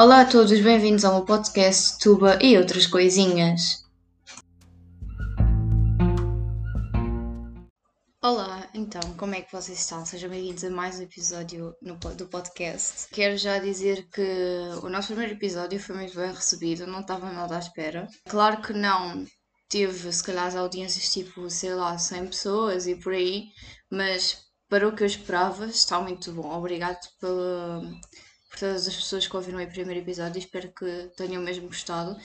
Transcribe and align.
Olá 0.00 0.22
a 0.22 0.24
todos, 0.24 0.58
bem-vindos 0.62 1.04
ao 1.04 1.16
meu 1.16 1.26
podcast 1.26 1.98
Tuba 1.98 2.38
e 2.42 2.56
outras 2.56 2.86
coisinhas. 2.86 3.84
Olá, 8.22 8.66
então, 8.72 9.02
como 9.18 9.34
é 9.34 9.42
que 9.42 9.52
vocês 9.52 9.78
estão? 9.78 10.06
Sejam 10.06 10.30
bem-vindos 10.30 10.64
a 10.64 10.70
mais 10.70 10.98
um 10.98 11.02
episódio 11.02 11.74
no, 11.82 11.96
do 11.96 12.26
podcast. 12.28 13.08
Quero 13.12 13.36
já 13.36 13.58
dizer 13.58 14.08
que 14.08 14.26
o 14.82 14.88
nosso 14.88 15.08
primeiro 15.08 15.34
episódio 15.34 15.78
foi 15.78 15.94
muito 15.94 16.16
bem 16.16 16.32
recebido, 16.32 16.86
não 16.86 17.00
estava 17.00 17.30
nada 17.30 17.56
à 17.56 17.58
espera. 17.58 18.08
Claro 18.26 18.62
que 18.62 18.72
não 18.72 19.26
teve, 19.68 20.10
se 20.10 20.24
calhar, 20.24 20.46
as 20.46 20.56
audiências 20.56 21.12
tipo, 21.12 21.50
sei 21.50 21.74
lá, 21.74 21.98
100 21.98 22.28
pessoas 22.28 22.86
e 22.86 22.94
por 22.94 23.12
aí, 23.12 23.48
mas 23.90 24.38
para 24.66 24.88
o 24.88 24.96
que 24.96 25.02
eu 25.02 25.06
esperava, 25.06 25.66
está 25.66 26.00
muito 26.00 26.32
bom. 26.32 26.50
Obrigado 26.56 27.06
pela 27.20 27.82
por 28.50 28.58
todas 28.58 28.86
as 28.86 28.96
pessoas 28.96 29.26
que 29.26 29.36
ouviram 29.36 29.62
o 29.62 29.66
primeiro 29.66 30.00
episódio. 30.00 30.38
Espero 30.38 30.72
que 30.72 31.10
tenham 31.16 31.42
mesmo 31.42 31.68
gostado. 31.68 32.16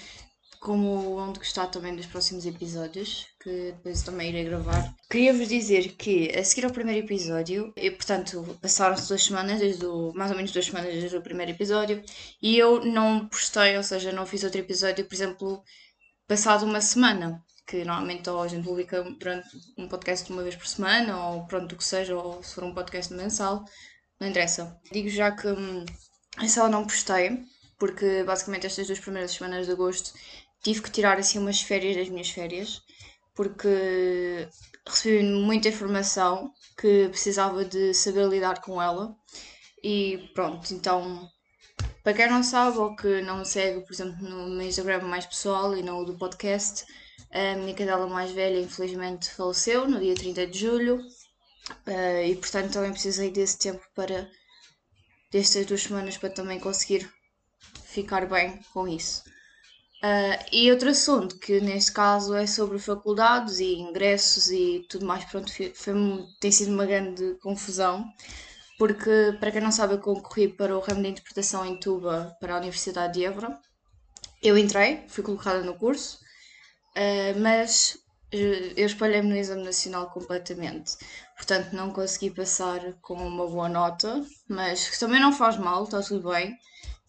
Como 0.59 1.15
vão 1.15 1.31
de 1.31 1.39
gostar 1.39 1.67
também 1.67 1.95
dos 1.95 2.07
próximos 2.07 2.43
episódios, 2.43 3.27
que 3.39 3.73
depois 3.73 4.01
também 4.01 4.29
irei 4.29 4.45
gravar. 4.45 4.95
Queria-vos 5.11 5.47
dizer 5.47 5.89
que, 5.89 6.35
a 6.35 6.43
seguir 6.43 6.65
ao 6.65 6.71
primeiro 6.71 7.05
episódio, 7.05 7.71
e, 7.77 7.91
portanto, 7.91 8.57
passaram-se 8.59 9.07
duas 9.07 9.23
semanas, 9.23 9.59
desde 9.59 9.85
o, 9.85 10.11
mais 10.15 10.31
ou 10.31 10.37
menos 10.37 10.51
duas 10.51 10.65
semanas 10.65 10.91
desde 10.91 11.15
o 11.15 11.21
primeiro 11.21 11.51
episódio, 11.51 12.03
e 12.41 12.57
eu 12.57 12.83
não 12.83 13.27
postei, 13.27 13.77
ou 13.77 13.83
seja, 13.83 14.11
não 14.11 14.25
fiz 14.25 14.43
outro 14.43 14.59
episódio, 14.59 15.05
por 15.05 15.13
exemplo, 15.13 15.63
passado 16.27 16.65
uma 16.65 16.81
semana 16.81 17.43
que 17.67 17.83
normalmente 17.83 18.29
ou 18.29 18.41
a 18.41 18.47
gente 18.47 18.63
publica 18.63 19.03
durante 19.03 19.49
um 19.77 19.87
podcast 19.87 20.31
uma 20.31 20.43
vez 20.43 20.55
por 20.55 20.67
semana, 20.67 21.29
ou 21.29 21.45
pronto, 21.45 21.73
o 21.73 21.77
que 21.77 21.83
seja, 21.83 22.15
ou 22.15 22.41
se 22.43 22.53
for 22.53 22.63
um 22.63 22.73
podcast 22.73 23.13
mensal, 23.13 23.65
não 24.19 24.27
interessa. 24.27 24.79
Digo 24.91 25.09
já 25.09 25.31
que 25.31 25.47
hum, 25.47 25.85
essa 26.41 26.67
não 26.69 26.85
postei, 26.85 27.43
porque 27.79 28.23
basicamente 28.23 28.67
estas 28.67 28.87
duas 28.87 28.99
primeiras 28.99 29.31
semanas 29.31 29.65
de 29.65 29.71
agosto 29.71 30.13
tive 30.63 30.81
que 30.81 30.91
tirar 30.91 31.17
assim 31.17 31.39
umas 31.39 31.61
férias 31.61 31.95
das 31.95 32.09
minhas 32.09 32.29
férias, 32.29 32.81
porque 33.35 34.47
recebi 34.87 35.23
muita 35.23 35.69
informação 35.69 36.51
que 36.77 37.07
precisava 37.09 37.63
de 37.65 37.93
saber 37.93 38.27
lidar 38.27 38.61
com 38.61 38.81
ela. 38.81 39.15
E 39.83 40.29
pronto, 40.33 40.73
então 40.73 41.29
para 42.03 42.13
quem 42.13 42.29
não 42.29 42.43
sabe 42.43 42.77
ou 42.77 42.95
que 42.95 43.21
não 43.21 43.39
me 43.39 43.45
segue, 43.45 43.81
por 43.81 43.93
exemplo, 43.93 44.17
no 44.27 44.49
meu 44.49 44.67
Instagram 44.67 45.01
mais 45.01 45.25
pessoal 45.25 45.75
e 45.75 45.81
no 45.81 46.05
do 46.05 46.17
podcast, 46.17 46.85
a 47.31 47.55
minha 47.55 47.73
cadela 47.73 48.07
mais 48.07 48.31
velha 48.31 48.59
infelizmente 48.59 49.29
faleceu 49.31 49.87
no 49.87 49.99
dia 49.99 50.15
30 50.15 50.47
de 50.47 50.59
julho 50.59 50.97
uh, 50.97 52.23
e 52.23 52.35
portanto 52.35 52.73
também 52.73 52.91
precisei 52.91 53.31
desse 53.31 53.57
tempo 53.57 53.83
para 53.95 54.29
destas 55.35 55.65
duas 55.65 55.83
semanas 55.83 56.17
para 56.17 56.29
também 56.29 56.57
conseguir 56.61 57.11
ficar 57.83 58.25
bem 58.25 58.57
com 58.73 58.87
isso. 58.87 59.21
Uh, 60.01 60.39
e 60.49 60.71
outro 60.71 60.89
assunto 60.89 61.37
que 61.39 61.59
neste 61.59 61.91
caso 61.91 62.33
é 62.35 62.47
sobre 62.47 62.79
faculdades 62.79 63.59
e 63.59 63.75
ingressos 63.75 64.49
e 64.49 64.85
tudo 64.89 65.05
mais, 65.05 65.25
pronto, 65.25 65.53
foi, 65.53 65.73
foi, 65.73 65.93
tem 66.39 66.51
sido 66.51 66.71
uma 66.71 66.85
grande 66.85 67.35
confusão, 67.41 68.05
porque 68.77 69.35
para 69.37 69.51
quem 69.51 69.59
não 69.59 69.73
sabe 69.73 69.95
eu 69.95 69.99
concorri 69.99 70.47
para 70.47 70.77
o 70.77 70.79
ramo 70.79 71.01
de 71.01 71.09
interpretação 71.09 71.65
em 71.65 71.77
Tuba 71.77 72.33
para 72.39 72.53
a 72.53 72.57
Universidade 72.57 73.15
de 73.15 73.25
Évora. 73.25 73.59
Eu 74.41 74.57
entrei, 74.57 75.03
fui 75.09 75.23
colocada 75.23 75.61
no 75.63 75.75
curso, 75.75 76.17
uh, 76.95 77.39
mas 77.41 77.97
eu 78.31 78.85
espalhei-me 78.85 79.29
no 79.29 79.35
exame 79.35 79.63
nacional 79.63 80.09
completamente. 80.11 80.95
Portanto, 81.35 81.73
não 81.73 81.91
consegui 81.91 82.31
passar 82.31 82.79
com 83.01 83.15
uma 83.15 83.45
boa 83.47 83.67
nota, 83.67 84.25
mas 84.47 84.97
também 84.97 85.19
não 85.19 85.33
faz 85.33 85.57
mal, 85.57 85.83
está 85.83 86.01
tudo 86.01 86.29
bem. 86.29 86.55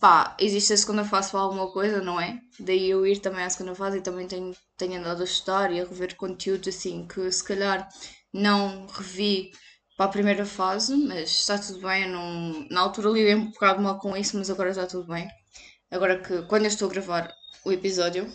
Pá, 0.01 0.37
existe 0.39 0.73
a 0.73 0.77
segunda 0.77 1.05
fase 1.05 1.31
para 1.31 1.41
alguma 1.41 1.71
coisa, 1.73 2.03
não 2.03 2.21
é? 2.21 2.39
Daí 2.61 2.91
eu 2.91 3.07
ir 3.07 3.21
também 3.21 3.45
à 3.45 3.51
segunda 3.51 3.75
fase 3.75 3.99
e 3.99 4.03
também 4.03 4.27
tenho, 4.27 4.55
tenho 4.77 4.99
andado 4.99 5.23
a 5.23 5.25
estudar 5.25 5.73
e 5.73 5.81
a 5.81 5.85
rever 5.85 6.17
conteúdo 6.17 6.69
assim 6.69 7.07
que 7.07 7.31
se 7.33 7.43
calhar 7.43 7.89
não 8.33 8.87
revi 8.87 9.53
para 9.97 10.07
a 10.07 10.11
primeira 10.11 10.45
fase, 10.45 10.95
mas 10.97 11.31
está 11.31 11.59
tudo 11.59 11.81
bem. 11.81 12.11
Não, 12.11 12.67
na 12.71 12.81
altura 12.81 13.11
lidei 13.11 13.35
um 13.35 13.51
bocado 13.51 13.81
mal 13.83 13.99
com 13.99 14.17
isso, 14.17 14.37
mas 14.37 14.51
agora 14.51 14.71
está 14.71 14.87
tudo 14.87 15.07
bem. 15.07 15.29
Agora 15.91 16.21
que 16.21 16.43
quando 16.43 16.65
eu 16.65 16.69
estou 16.69 16.89
a 16.89 16.93
gravar 16.93 17.33
o 17.65 17.73
episódio, 17.73 18.31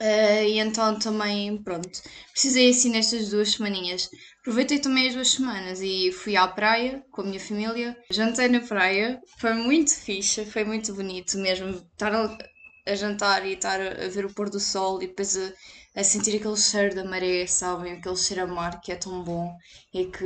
Uh, 0.00 0.44
e 0.44 0.58
então 0.58 0.98
também, 0.98 1.62
pronto, 1.62 1.90
precisei 2.32 2.70
assim 2.70 2.88
nestas 2.88 3.28
duas 3.28 3.52
semaninhas. 3.52 4.08
Aproveitei 4.40 4.78
também 4.78 5.06
as 5.06 5.14
duas 5.14 5.30
semanas 5.32 5.80
e 5.82 6.10
fui 6.12 6.34
à 6.34 6.48
praia 6.48 7.04
com 7.10 7.20
a 7.20 7.24
minha 7.24 7.38
família. 7.38 7.94
Jantei 8.10 8.48
na 8.48 8.60
praia, 8.60 9.20
foi 9.38 9.52
muito 9.52 9.94
fixe, 9.94 10.46
foi 10.46 10.64
muito 10.64 10.94
bonito 10.94 11.36
mesmo. 11.36 11.68
Estar 11.68 12.14
a, 12.14 12.94
jantar 12.94 13.44
e 13.46 13.52
estar 13.52 13.78
a, 13.78 14.08
ver 14.08 14.24
o 14.24 14.32
pôr 14.32 14.48
do 14.48 14.58
sol 14.58 15.02
e 15.02 15.08
depois 15.08 15.36
a, 15.36 15.52
a, 15.94 16.02
sentir 16.02 16.36
aquele 16.36 16.56
cheiro 16.56 16.94
da 16.94 17.04
maré, 17.04 17.46
sabem? 17.46 17.92
Aquele 17.92 18.16
cheiro 18.16 18.44
a 18.44 18.46
mar 18.46 18.80
que 18.80 18.92
é 18.92 18.96
tão 18.96 19.22
bom 19.22 19.54
e 19.92 20.06
que, 20.06 20.24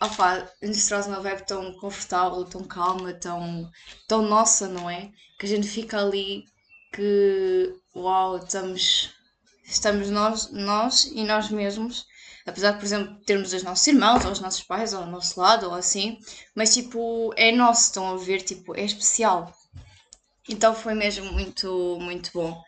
opá, 0.00 0.48
nos 0.62 0.86
traz 0.86 1.08
uma 1.08 1.20
vibe 1.20 1.44
tão 1.44 1.72
confortável, 1.80 2.44
tão 2.44 2.62
calma, 2.62 3.12
tão, 3.12 3.68
tão 4.06 4.22
nossa, 4.22 4.68
não 4.68 4.88
é? 4.88 5.10
Que 5.36 5.46
a 5.46 5.48
gente 5.48 5.66
fica 5.66 6.00
ali 6.00 6.44
que 6.92 7.74
uau, 7.94 8.38
estamos, 8.38 9.12
estamos 9.68 10.10
nós, 10.10 10.50
nós 10.50 11.04
e 11.14 11.24
nós 11.24 11.50
mesmos. 11.50 12.06
Apesar 12.46 12.72
de, 12.72 12.78
por 12.78 12.84
exemplo, 12.84 13.16
termos 13.26 13.52
os 13.52 13.62
nossos 13.62 13.86
irmãos, 13.86 14.24
ou 14.24 14.32
os 14.32 14.40
nossos 14.40 14.62
pais 14.62 14.94
ao 14.94 15.06
nosso 15.06 15.38
lado, 15.38 15.66
ou 15.66 15.74
assim, 15.74 16.18
mas 16.54 16.72
tipo, 16.72 17.32
é 17.36 17.52
nosso, 17.52 17.82
estão 17.82 18.14
a 18.14 18.16
ver, 18.16 18.40
tipo, 18.40 18.74
é 18.74 18.84
especial. 18.84 19.54
Então 20.48 20.74
foi 20.74 20.94
mesmo 20.94 21.30
muito, 21.32 21.98
muito 22.00 22.30
bom. 22.32 22.58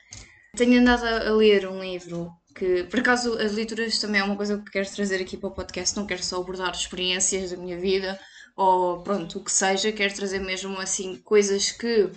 Tenho 0.55 0.81
andado 0.81 1.07
a 1.07 1.31
ler 1.33 1.67
um 1.67 1.83
livro 1.83 2.31
que, 2.55 2.85
por 2.85 3.01
acaso, 3.01 3.39
as 3.39 3.53
leituras 3.53 3.99
também 3.99 4.21
é 4.21 4.25
uma 4.25 4.37
coisa 4.37 4.59
que 4.59 4.71
quero 4.71 4.91
trazer 4.91 5.23
aqui 5.23 5.37
para 5.37 5.49
o 5.49 5.55
podcast. 5.55 5.97
Não 5.97 6.07
quero 6.07 6.23
só 6.23 6.39
abordar 6.39 6.73
experiências 6.73 7.51
da 7.51 7.57
minha 7.57 7.79
vida 7.79 8.21
ou 8.61 9.03
pronto, 9.03 9.39
o 9.39 9.45
que 9.45 9.51
seja, 9.51 9.91
quero 9.91 10.15
trazer 10.15 10.39
mesmo 10.39 10.79
assim 10.79 11.17
coisas 11.17 11.73
que 11.73 12.11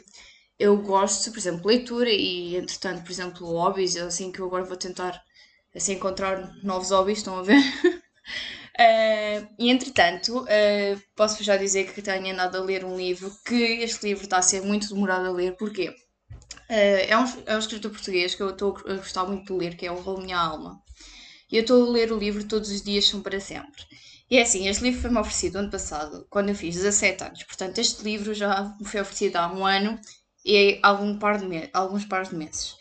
eu 0.59 0.77
gosto, 0.77 1.31
por 1.31 1.37
exemplo, 1.39 1.67
leitura 1.67 2.09
e, 2.09 2.55
entretanto, 2.55 3.03
por 3.03 3.11
exemplo, 3.11 3.47
hobbies, 3.47 3.97
assim 3.97 4.31
que 4.31 4.39
eu 4.39 4.45
agora 4.45 4.63
vou 4.63 4.77
tentar 4.77 5.21
assim, 5.75 5.93
encontrar 5.93 6.53
novos 6.63 6.91
hobbies, 6.91 7.19
estão 7.19 7.37
a 7.37 7.43
ver? 7.43 7.59
uh, 7.59 9.47
e, 9.57 9.69
entretanto, 9.69 10.43
uh, 10.43 11.01
posso 11.15 11.43
já 11.43 11.57
dizer 11.57 11.91
que 11.91 12.01
tenho 12.01 12.33
andado 12.33 12.57
a 12.57 12.61
ler 12.61 12.85
um 12.85 12.95
livro, 12.95 13.31
que 13.45 13.81
este 13.81 14.07
livro 14.07 14.23
está 14.23 14.37
a 14.37 14.41
ser 14.41 14.61
muito 14.61 14.93
demorado 14.93 15.27
a 15.27 15.31
ler, 15.31 15.55
porquê? 15.57 15.89
Uh, 16.69 17.05
é, 17.07 17.17
um, 17.17 17.43
é 17.45 17.55
um 17.55 17.59
escritor 17.59 17.91
português 17.91 18.35
que 18.35 18.41
eu 18.41 18.51
estou 18.51 18.77
a 18.87 18.95
gostar 18.95 19.25
muito 19.25 19.51
de 19.51 19.59
ler, 19.59 19.75
que 19.75 19.85
é 19.85 19.91
o 19.91 19.99
Rolo 19.99 20.21
Minha 20.21 20.37
Alma. 20.37 20.79
E 21.51 21.57
eu 21.57 21.61
estou 21.61 21.87
a 21.87 21.91
ler 21.91 22.11
o 22.11 22.17
livro 22.17 22.43
Todos 22.47 22.71
os 22.71 22.81
Dias 22.81 23.05
São 23.05 23.21
Para 23.21 23.39
Sempre. 23.39 23.83
E 24.29 24.37
é 24.37 24.41
assim, 24.41 24.67
este 24.67 24.81
livro 24.81 25.01
foi-me 25.01 25.19
oferecido 25.19 25.57
ano 25.57 25.69
passado, 25.69 26.25
quando 26.29 26.49
eu 26.49 26.55
fiz 26.55 26.75
17 26.75 27.23
anos. 27.23 27.43
Portanto, 27.43 27.77
este 27.77 28.03
livro 28.03 28.33
já 28.33 28.73
me 28.79 28.87
foi 28.87 29.01
oferecido 29.01 29.35
há 29.35 29.53
um 29.53 29.65
ano 29.65 29.99
e 30.45 30.79
algum 30.81 31.17
par 31.17 31.37
de 31.37 31.69
alguns 31.73 32.05
pares 32.05 32.29
de 32.29 32.35
meses. 32.35 32.71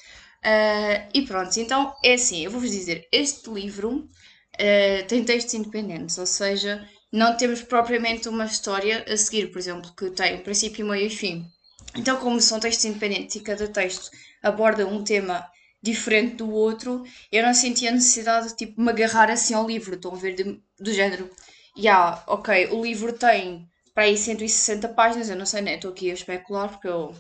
Uh, 0.45 1.09
e 1.15 1.23
pronto, 1.23 1.57
então 1.61 1.95
é 2.03 2.15
assim, 2.15 2.45
eu 2.45 2.51
vou-vos 2.51 2.71
dizer, 2.71 3.07
este 3.13 3.49
livro 3.49 4.09
uh, 4.55 5.07
tem 5.07 5.23
textos 5.23 5.55
independentes, 5.55 6.19
ou 6.19 6.27
seja, 6.27 6.87
não 7.13 7.37
temos 7.37 7.63
propriamente 7.63 8.29
uma 8.29 8.47
história 8.47 9.05
a 9.09 9.17
seguir, 9.17 9.53
por 9.53 9.59
exemplo, 9.59 9.93
que 9.97 10.11
tem 10.11 10.37
um 10.37 10.43
princípio, 10.43 10.87
meio 10.87 11.07
e 11.07 11.11
fim. 11.11 11.47
Então, 11.95 12.17
como 12.17 12.41
são 12.41 12.59
textos 12.59 12.85
independentes 12.87 13.37
e 13.37 13.41
cada 13.41 13.69
texto 13.69 14.11
aborda 14.43 14.87
um 14.87 15.05
tema 15.05 15.47
diferente 15.83 16.37
do 16.37 16.51
outro, 16.51 17.05
eu 17.31 17.45
não 17.45 17.55
sentia 17.55 17.91
a 17.91 17.93
necessidade 17.93 18.49
de 18.49 18.57
tipo, 18.57 18.81
me 18.81 18.91
agarrar 18.91 19.31
assim 19.31 19.55
ao 19.55 19.67
livro, 19.67 19.95
estão 19.95 20.13
a 20.13 20.17
ver, 20.17 20.35
de, 20.35 20.61
do 20.79 20.93
género, 20.93 21.29
já, 21.77 21.83
yeah, 21.83 22.25
ok, 22.27 22.69
o 22.73 22.83
livro 22.83 23.13
tem 23.13 23.69
para 23.95 24.05
aí 24.05 24.17
160 24.17 24.89
páginas, 24.91 25.29
eu 25.29 25.37
não 25.37 25.47
sei, 25.47 25.61
né, 25.61 25.75
estou 25.75 25.91
aqui 25.91 26.11
a 26.11 26.15
especular 26.15 26.69
porque 26.69 26.89
eu 26.89 27.15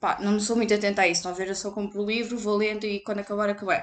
pá, 0.00 0.18
não 0.20 0.40
sou 0.40 0.56
muito 0.56 0.74
atenta 0.74 1.02
a 1.02 1.08
isso. 1.08 1.18
Estão 1.20 1.32
a 1.32 1.34
ver, 1.34 1.48
eu 1.48 1.54
só 1.54 1.70
compro 1.70 2.02
o 2.02 2.06
livro, 2.06 2.38
vou 2.38 2.56
lendo 2.56 2.84
e 2.86 3.00
quando 3.00 3.20
acabar, 3.20 3.50
acabei. 3.50 3.80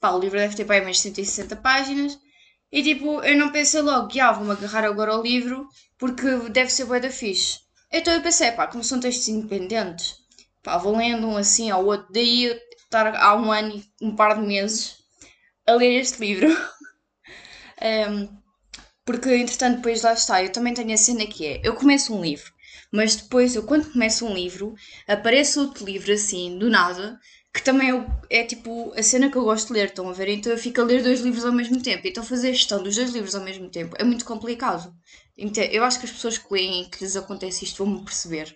Pá, 0.00 0.10
o 0.10 0.18
livro 0.18 0.38
deve 0.38 0.56
ter 0.56 0.70
aí 0.70 0.82
mais 0.82 1.00
160 1.00 1.56
páginas. 1.56 2.18
E 2.70 2.82
tipo, 2.82 3.22
eu 3.22 3.38
não 3.38 3.52
pensei 3.52 3.80
logo, 3.80 4.08
ah, 4.20 4.32
vou-me 4.32 4.50
agarrar 4.52 4.84
agora 4.84 5.12
ao 5.12 5.22
livro 5.22 5.68
porque 5.96 6.26
deve 6.50 6.70
ser 6.70 6.84
bué 6.86 7.00
da 7.00 7.10
fixe. 7.10 7.60
Então 7.92 8.12
eu 8.12 8.20
pensei, 8.20 8.50
pá, 8.52 8.66
como 8.66 8.82
são 8.82 8.98
textos 9.00 9.28
independentes, 9.28 10.16
pá, 10.62 10.76
vou 10.76 10.96
lendo 10.96 11.26
um 11.28 11.36
assim 11.36 11.70
ao 11.70 11.84
outro. 11.86 12.12
Daí 12.12 12.60
estar 12.84 13.14
há 13.16 13.36
um 13.36 13.52
ano 13.52 13.76
e 13.76 14.04
um 14.04 14.16
par 14.16 14.34
de 14.34 14.46
meses 14.46 14.96
a 15.66 15.72
ler 15.74 16.00
este 16.00 16.20
livro. 16.20 16.48
um, 18.10 18.28
porque 19.04 19.34
entretanto, 19.36 19.76
depois 19.76 20.02
lá 20.02 20.14
está, 20.14 20.42
eu 20.42 20.50
também 20.50 20.74
tenho 20.74 20.92
a 20.92 20.96
cena 20.96 21.26
que 21.26 21.46
é: 21.46 21.60
eu 21.62 21.74
começo 21.74 22.14
um 22.14 22.22
livro 22.22 22.53
mas 22.94 23.16
depois 23.16 23.56
eu 23.56 23.64
quando 23.64 23.90
começo 23.90 24.24
um 24.24 24.32
livro, 24.32 24.74
aparece 25.08 25.58
outro 25.58 25.84
livro 25.84 26.12
assim, 26.12 26.56
do 26.56 26.70
nada, 26.70 27.18
que 27.52 27.60
também 27.60 27.90
é, 27.90 28.40
é, 28.40 28.44
tipo 28.44 28.92
a 28.96 29.02
cena 29.02 29.28
que 29.28 29.36
eu 29.36 29.42
gosto 29.42 29.68
de 29.68 29.74
ler, 29.74 29.86
estão 29.86 30.08
a 30.08 30.12
ver? 30.12 30.28
Então 30.28 30.52
eu 30.52 30.58
fico 30.58 30.80
a 30.80 30.84
ler 30.84 31.02
dois 31.02 31.20
livros 31.20 31.44
ao 31.44 31.52
mesmo 31.52 31.82
tempo. 31.82 32.06
Então 32.06 32.22
fazer 32.22 32.50
a 32.50 32.52
gestão 32.52 32.80
dos 32.82 32.94
dois 32.94 33.10
livros 33.10 33.34
ao 33.34 33.42
mesmo 33.42 33.68
tempo 33.68 33.96
é 33.98 34.04
muito 34.04 34.24
complicado. 34.24 34.94
Então, 35.36 35.64
eu 35.64 35.82
acho 35.82 35.98
que 35.98 36.06
as 36.06 36.12
pessoas 36.12 36.38
que 36.38 36.52
leem 36.52 36.82
e 36.82 36.86
que 36.86 37.02
lhes 37.02 37.16
acontece 37.16 37.64
isto 37.64 37.84
vão-me 37.84 38.04
perceber. 38.04 38.54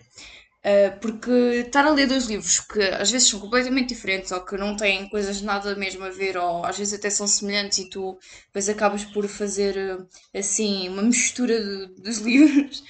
Uh, 0.59 0.99
porque 1.01 1.31
estar 1.65 1.85
a 1.85 1.91
ler 1.91 2.07
dois 2.07 2.25
livros 2.25 2.59
que 2.61 2.81
às 2.81 3.11
vezes 3.11 3.29
são 3.29 3.39
completamente 3.39 3.89
diferentes 3.89 4.31
ou 4.31 4.41
que 4.41 4.57
não 4.57 4.75
têm 4.75 5.07
coisas 5.09 5.41
nada 5.41 5.73
mesmo 5.75 6.03
a 6.03 6.09
ver 6.09 6.37
ou 6.37 6.65
às 6.65 6.77
vezes 6.77 6.93
até 6.93 7.09
são 7.09 7.25
semelhantes 7.27 7.77
e 7.77 7.89
tu 7.89 8.19
depois 8.47 8.67
acabas 8.67 9.05
por 9.05 9.25
fazer 9.29 10.05
assim 10.35 10.89
uma 10.89 11.01
mistura 11.01 11.57
de, 11.61 12.01
dos 12.01 12.17
livros. 12.23 12.83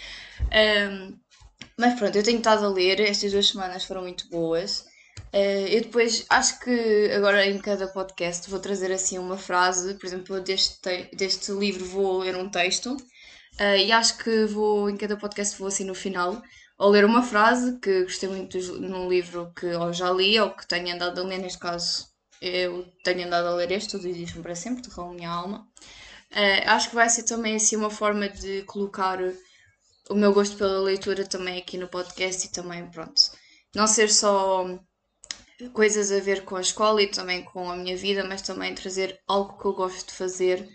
Um, 0.52 1.18
mas 1.80 1.98
pronto, 1.98 2.16
eu 2.18 2.24
tenho 2.24 2.40
estado 2.40 2.66
a 2.66 2.70
ler, 2.70 3.00
estas 3.00 3.32
duas 3.32 3.48
semanas 3.48 3.86
foram 3.86 4.02
muito 4.02 4.30
boas. 4.30 4.82
Uh, 5.34 5.68
eu 5.70 5.82
depois 5.82 6.26
acho 6.30 6.60
que 6.60 7.10
agora 7.16 7.46
em 7.46 7.58
cada 7.58 7.88
podcast 7.88 8.50
vou 8.50 8.60
trazer 8.60 8.92
assim 8.92 9.18
uma 9.18 9.38
frase, 9.38 9.94
por 9.94 10.06
exemplo, 10.06 10.42
deste, 10.42 11.10
deste 11.14 11.52
livro 11.54 11.86
vou 11.86 12.20
ler 12.20 12.36
um 12.36 12.50
texto 12.50 12.94
uh, 12.96 13.78
e 13.78 13.92
acho 13.92 14.18
que 14.18 14.46
vou 14.46 14.90
em 14.90 14.98
cada 14.98 15.16
podcast 15.16 15.58
vou 15.58 15.68
assim 15.68 15.86
no 15.86 15.96
final 15.96 16.42
ou 16.78 16.90
ler 16.90 17.06
uma 17.06 17.22
frase 17.24 17.80
que 17.80 18.04
gostei 18.04 18.28
muito 18.28 18.58
num 18.80 19.08
livro 19.08 19.54
que 19.56 19.68
ou 19.68 19.94
já 19.94 20.12
li 20.12 20.40
ou 20.40 20.50
que 20.52 20.68
tenho 20.68 20.94
andado 20.94 21.22
a 21.22 21.24
ler, 21.24 21.38
neste 21.38 21.60
caso 21.60 22.08
eu 22.42 22.86
tenho 23.04 23.26
andado 23.26 23.48
a 23.48 23.56
ler 23.56 23.72
este, 23.72 23.92
Tudo 23.92 24.08
Existe 24.08 24.40
para 24.40 24.56
Sempre, 24.56 24.82
de 24.82 24.90
Raul 24.90 25.14
Minha 25.14 25.30
Alma. 25.30 25.68
Uh, 26.32 26.68
acho 26.68 26.90
que 26.90 26.96
vai 26.96 27.10
ser 27.10 27.24
também 27.24 27.56
assim 27.56 27.76
uma 27.76 27.90
forma 27.90 28.28
de 28.28 28.64
colocar 28.64 29.20
o 30.10 30.16
meu 30.16 30.34
gosto 30.34 30.58
pela 30.58 30.82
leitura 30.82 31.26
também 31.26 31.60
aqui 31.60 31.78
no 31.78 31.88
podcast 31.88 32.46
e 32.46 32.52
também, 32.52 32.86
pronto, 32.90 33.32
não 33.76 33.86
ser 33.88 34.12
só 34.12 34.66
coisas 35.74 36.12
a 36.12 36.20
ver 36.20 36.46
com 36.46 36.56
a 36.56 36.62
escola 36.62 37.02
e 37.02 37.08
também 37.08 37.44
com 37.44 37.70
a 37.70 37.76
minha 37.76 37.96
vida, 37.96 38.24
mas 38.24 38.42
também 38.42 38.74
trazer 38.74 39.20
algo 39.28 39.58
que 39.58 39.66
eu 39.66 39.74
gosto 39.74 40.08
de 40.08 40.14
fazer. 40.14 40.68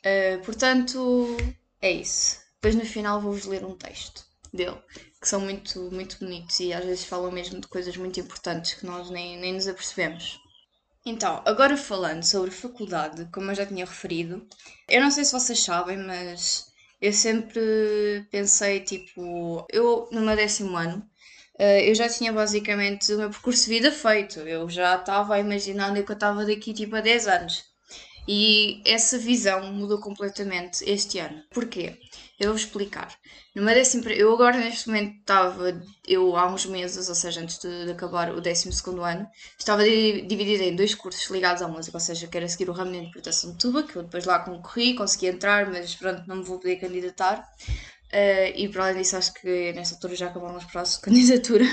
Uh, 0.00 0.44
portanto, 0.44 1.36
é 1.80 1.90
isso. 1.90 2.38
Depois 2.54 2.74
no 2.74 2.84
final 2.84 3.20
vou-vos 3.20 3.46
ler 3.46 3.64
um 3.64 3.76
texto 3.76 4.24
dele, 4.52 4.76
que 5.20 5.28
são 5.28 5.40
muito, 5.40 5.90
muito 5.90 6.18
bonitos 6.18 6.60
e 6.60 6.72
às 6.72 6.84
vezes 6.84 7.04
falam 7.04 7.32
mesmo 7.32 7.60
de 7.60 7.68
coisas 7.68 7.96
muito 7.96 8.20
importantes 8.20 8.74
que 8.74 8.86
nós 8.86 9.10
nem, 9.10 9.38
nem 9.38 9.54
nos 9.54 9.66
apercebemos. 9.66 10.38
Então, 11.04 11.42
agora 11.46 11.76
falando 11.76 12.22
sobre 12.22 12.50
faculdade, 12.50 13.26
como 13.32 13.50
eu 13.50 13.54
já 13.54 13.64
tinha 13.64 13.86
referido, 13.86 14.46
eu 14.86 15.00
não 15.00 15.10
sei 15.10 15.24
se 15.24 15.32
vocês 15.32 15.60
sabem, 15.60 15.96
mas 15.96 16.69
eu 17.00 17.12
sempre 17.12 18.26
pensei, 18.30 18.80
tipo, 18.80 19.66
eu 19.70 20.08
no 20.12 20.20
meu 20.20 20.36
décimo 20.36 20.76
ano, 20.76 20.98
uh, 21.58 21.80
eu 21.82 21.94
já 21.94 22.08
tinha 22.08 22.32
basicamente 22.32 23.12
o 23.14 23.18
meu 23.18 23.30
percurso 23.30 23.64
de 23.64 23.70
vida 23.70 23.92
feito. 23.92 24.40
Eu 24.40 24.68
já 24.68 24.96
estava 24.96 25.34
a 25.34 25.40
imaginar 25.40 25.92
que 25.94 26.10
eu 26.10 26.14
estava 26.14 26.44
daqui 26.44 26.72
tipo 26.74 26.96
a 26.96 27.00
10 27.00 27.26
anos. 27.26 27.64
E 28.28 28.82
essa 28.86 29.18
visão 29.18 29.72
mudou 29.72 29.98
completamente 30.00 30.84
este 30.88 31.18
ano. 31.18 31.42
Porquê? 31.50 31.98
Eu 32.40 32.48
vou 32.48 32.56
explicar. 32.56 33.14
Numa 33.54 33.74
décima, 33.74 34.10
eu 34.12 34.32
agora 34.32 34.56
neste 34.56 34.88
momento 34.88 35.18
estava, 35.20 35.78
eu 36.08 36.34
há 36.34 36.50
uns 36.50 36.64
meses, 36.64 37.06
ou 37.06 37.14
seja, 37.14 37.38
antes 37.42 37.58
de, 37.58 37.84
de 37.84 37.90
acabar 37.92 38.32
o 38.32 38.40
12 38.40 38.70
ano, 39.02 39.28
estava 39.58 39.84
dividida 39.84 40.64
em 40.64 40.74
dois 40.74 40.94
cursos 40.94 41.28
ligados 41.28 41.60
à 41.60 41.68
música, 41.68 41.98
ou 41.98 42.00
seja, 42.00 42.26
quero 42.28 42.48
seguir 42.48 42.70
o 42.70 42.72
ramo 42.72 42.92
de 42.92 42.96
interpretação 42.96 43.52
de 43.52 43.58
tuba, 43.58 43.82
que 43.82 43.94
eu 43.94 44.04
depois 44.04 44.24
lá 44.24 44.38
concorri, 44.38 44.94
consegui 44.94 45.26
entrar, 45.26 45.70
mas 45.70 45.94
pronto, 45.94 46.26
não 46.26 46.36
me 46.36 46.42
vou 46.42 46.58
poder 46.58 46.76
candidatar. 46.76 47.46
Uh, 48.10 48.56
e 48.56 48.68
para 48.70 48.84
além 48.84 49.02
disso, 49.02 49.18
acho 49.18 49.34
que 49.34 49.74
nesta 49.74 49.96
altura 49.96 50.16
já 50.16 50.28
acabaram 50.28 50.56
os 50.56 50.64
prazos 50.64 50.96
de 50.98 51.02
candidatura. 51.02 51.66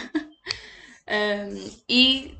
um, 1.07 1.71
e 1.87 2.37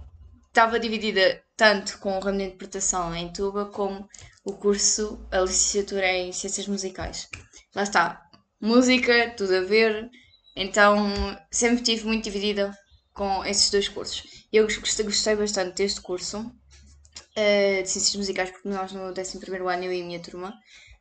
estava 0.50 0.78
dividida 0.82 1.42
tanto 1.56 1.98
com 2.00 2.18
o 2.18 2.20
ramo 2.20 2.40
de 2.40 2.44
interpretação 2.44 3.16
em 3.16 3.32
tuba 3.32 3.68
como 3.68 4.06
o 4.44 4.54
curso, 4.54 5.20
a 5.32 5.40
licenciatura 5.40 6.08
em 6.08 6.32
ciências 6.34 6.68
musicais. 6.68 7.30
Lá 7.76 7.84
está, 7.84 8.30
música, 8.60 9.34
tudo 9.38 9.56
a 9.56 9.62
ver, 9.62 10.10
então 10.56 11.12
sempre 11.52 11.78
estive 11.78 12.06
muito 12.06 12.24
dividida 12.24 12.76
com 13.14 13.44
esses 13.46 13.70
dois 13.70 13.88
cursos. 13.88 14.46
Eu 14.52 14.66
gostei, 14.66 15.36
bastante 15.36 15.76
deste 15.76 16.02
curso 16.02 16.40
uh, 16.40 17.84
de 17.84 17.90
ciências 17.90 18.16
musicais 18.16 18.52
porque 18.52 18.70
nós 18.70 18.92
no 18.92 19.10
11 19.10 19.40
ano, 19.46 19.84
eu 19.84 19.94
e 19.94 20.02
a 20.02 20.06
minha 20.06 20.20
turma, 20.20 20.54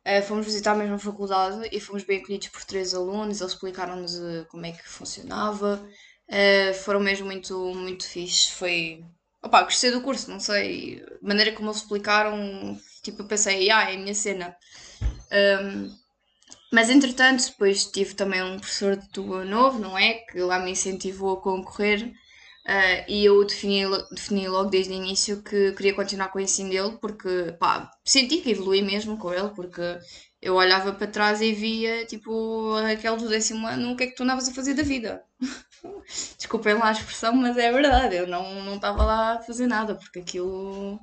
Uh, 0.07 0.23
fomos 0.23 0.45
visitar 0.45 0.71
a 0.71 0.75
mesma 0.75 0.97
faculdade 0.97 1.67
e 1.69 1.81
fomos 1.81 2.05
bem 2.05 2.19
acolhidos 2.21 2.47
por 2.47 2.63
três 2.63 2.93
alunos, 2.93 3.41
eles 3.41 3.51
explicaram-nos 3.51 4.15
uh, 4.15 4.45
como 4.47 4.65
é 4.65 4.71
que 4.71 4.87
funcionava, 4.87 5.85
foram 6.85 7.01
mesmo 7.01 7.25
muito, 7.25 7.73
muito 7.75 8.07
fixe. 8.07 8.53
Foi. 8.53 9.03
Opa, 9.43 9.63
gostei 9.63 9.91
do 9.91 10.01
curso, 10.01 10.31
não 10.31 10.39
sei. 10.39 11.03
A 11.21 11.27
maneira 11.27 11.51
como 11.51 11.67
eles 11.67 11.81
explicaram, 11.81 12.79
tipo, 13.03 13.21
eu 13.21 13.27
pensei, 13.27 13.69
ah, 13.69 13.91
é 13.91 13.95
a 13.95 13.99
minha 13.99 14.15
cena. 14.15 14.55
Um, 15.61 15.93
mas 16.71 16.89
entretanto, 16.89 17.45
depois 17.49 17.85
tive 17.85 18.13
também 18.13 18.43
um 18.43 18.59
professor 18.59 18.97
de 18.97 19.07
tuba 19.09 19.45
novo, 19.45 19.79
não 19.79 19.97
é? 19.97 20.15
Que 20.15 20.39
lá 20.41 20.59
me 20.59 20.71
incentivou 20.71 21.33
a 21.33 21.41
concorrer. 21.41 22.13
Uh, 22.67 22.99
e 23.07 23.23
eu 23.23 23.45
defini, 23.45 23.83
defini 24.11 24.45
logo 24.49 24.69
desde 24.69 24.91
o 24.91 24.95
início 24.97 25.41
que 25.41 25.71
queria 25.71 25.93
continuar 25.93 26.27
com 26.27 26.37
o 26.37 26.41
ensino 26.41 26.69
dele, 26.69 26.97
porque 26.99 27.55
pá, 27.57 27.89
senti 28.03 28.41
que 28.41 28.51
evolui 28.51 28.81
mesmo 28.81 29.17
com 29.17 29.33
ele, 29.33 29.49
porque 29.55 29.81
eu 30.41 30.55
olhava 30.55 30.91
para 30.91 31.07
trás 31.07 31.39
e 31.41 31.53
via, 31.53 32.05
tipo, 32.05 32.75
aquele 32.75 33.15
do 33.15 33.29
décimo 33.29 33.65
ano, 33.65 33.93
o 33.93 33.95
que 33.95 34.03
é 34.03 34.07
que 34.07 34.15
tu 34.15 34.23
andavas 34.23 34.49
a 34.49 34.53
fazer 34.53 34.73
da 34.73 34.83
vida? 34.83 35.23
Desculpem 36.37 36.73
lá 36.73 36.89
a 36.89 36.91
expressão, 36.91 37.33
mas 37.33 37.57
é 37.57 37.71
verdade, 37.71 38.17
eu 38.17 38.27
não, 38.27 38.61
não 38.63 38.75
estava 38.75 39.03
lá 39.05 39.33
a 39.35 39.41
fazer 39.41 39.67
nada, 39.67 39.95
porque 39.95 40.19
aquilo. 40.19 40.99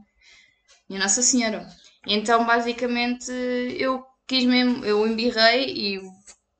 Minha 0.88 1.00
Nossa 1.00 1.22
Senhora. 1.22 1.66
Então, 2.06 2.44
basicamente, 2.46 3.32
eu 3.78 4.04
quis 4.26 4.44
mesmo, 4.44 4.84
eu 4.84 5.06
embirrei 5.06 5.72
e 5.74 6.02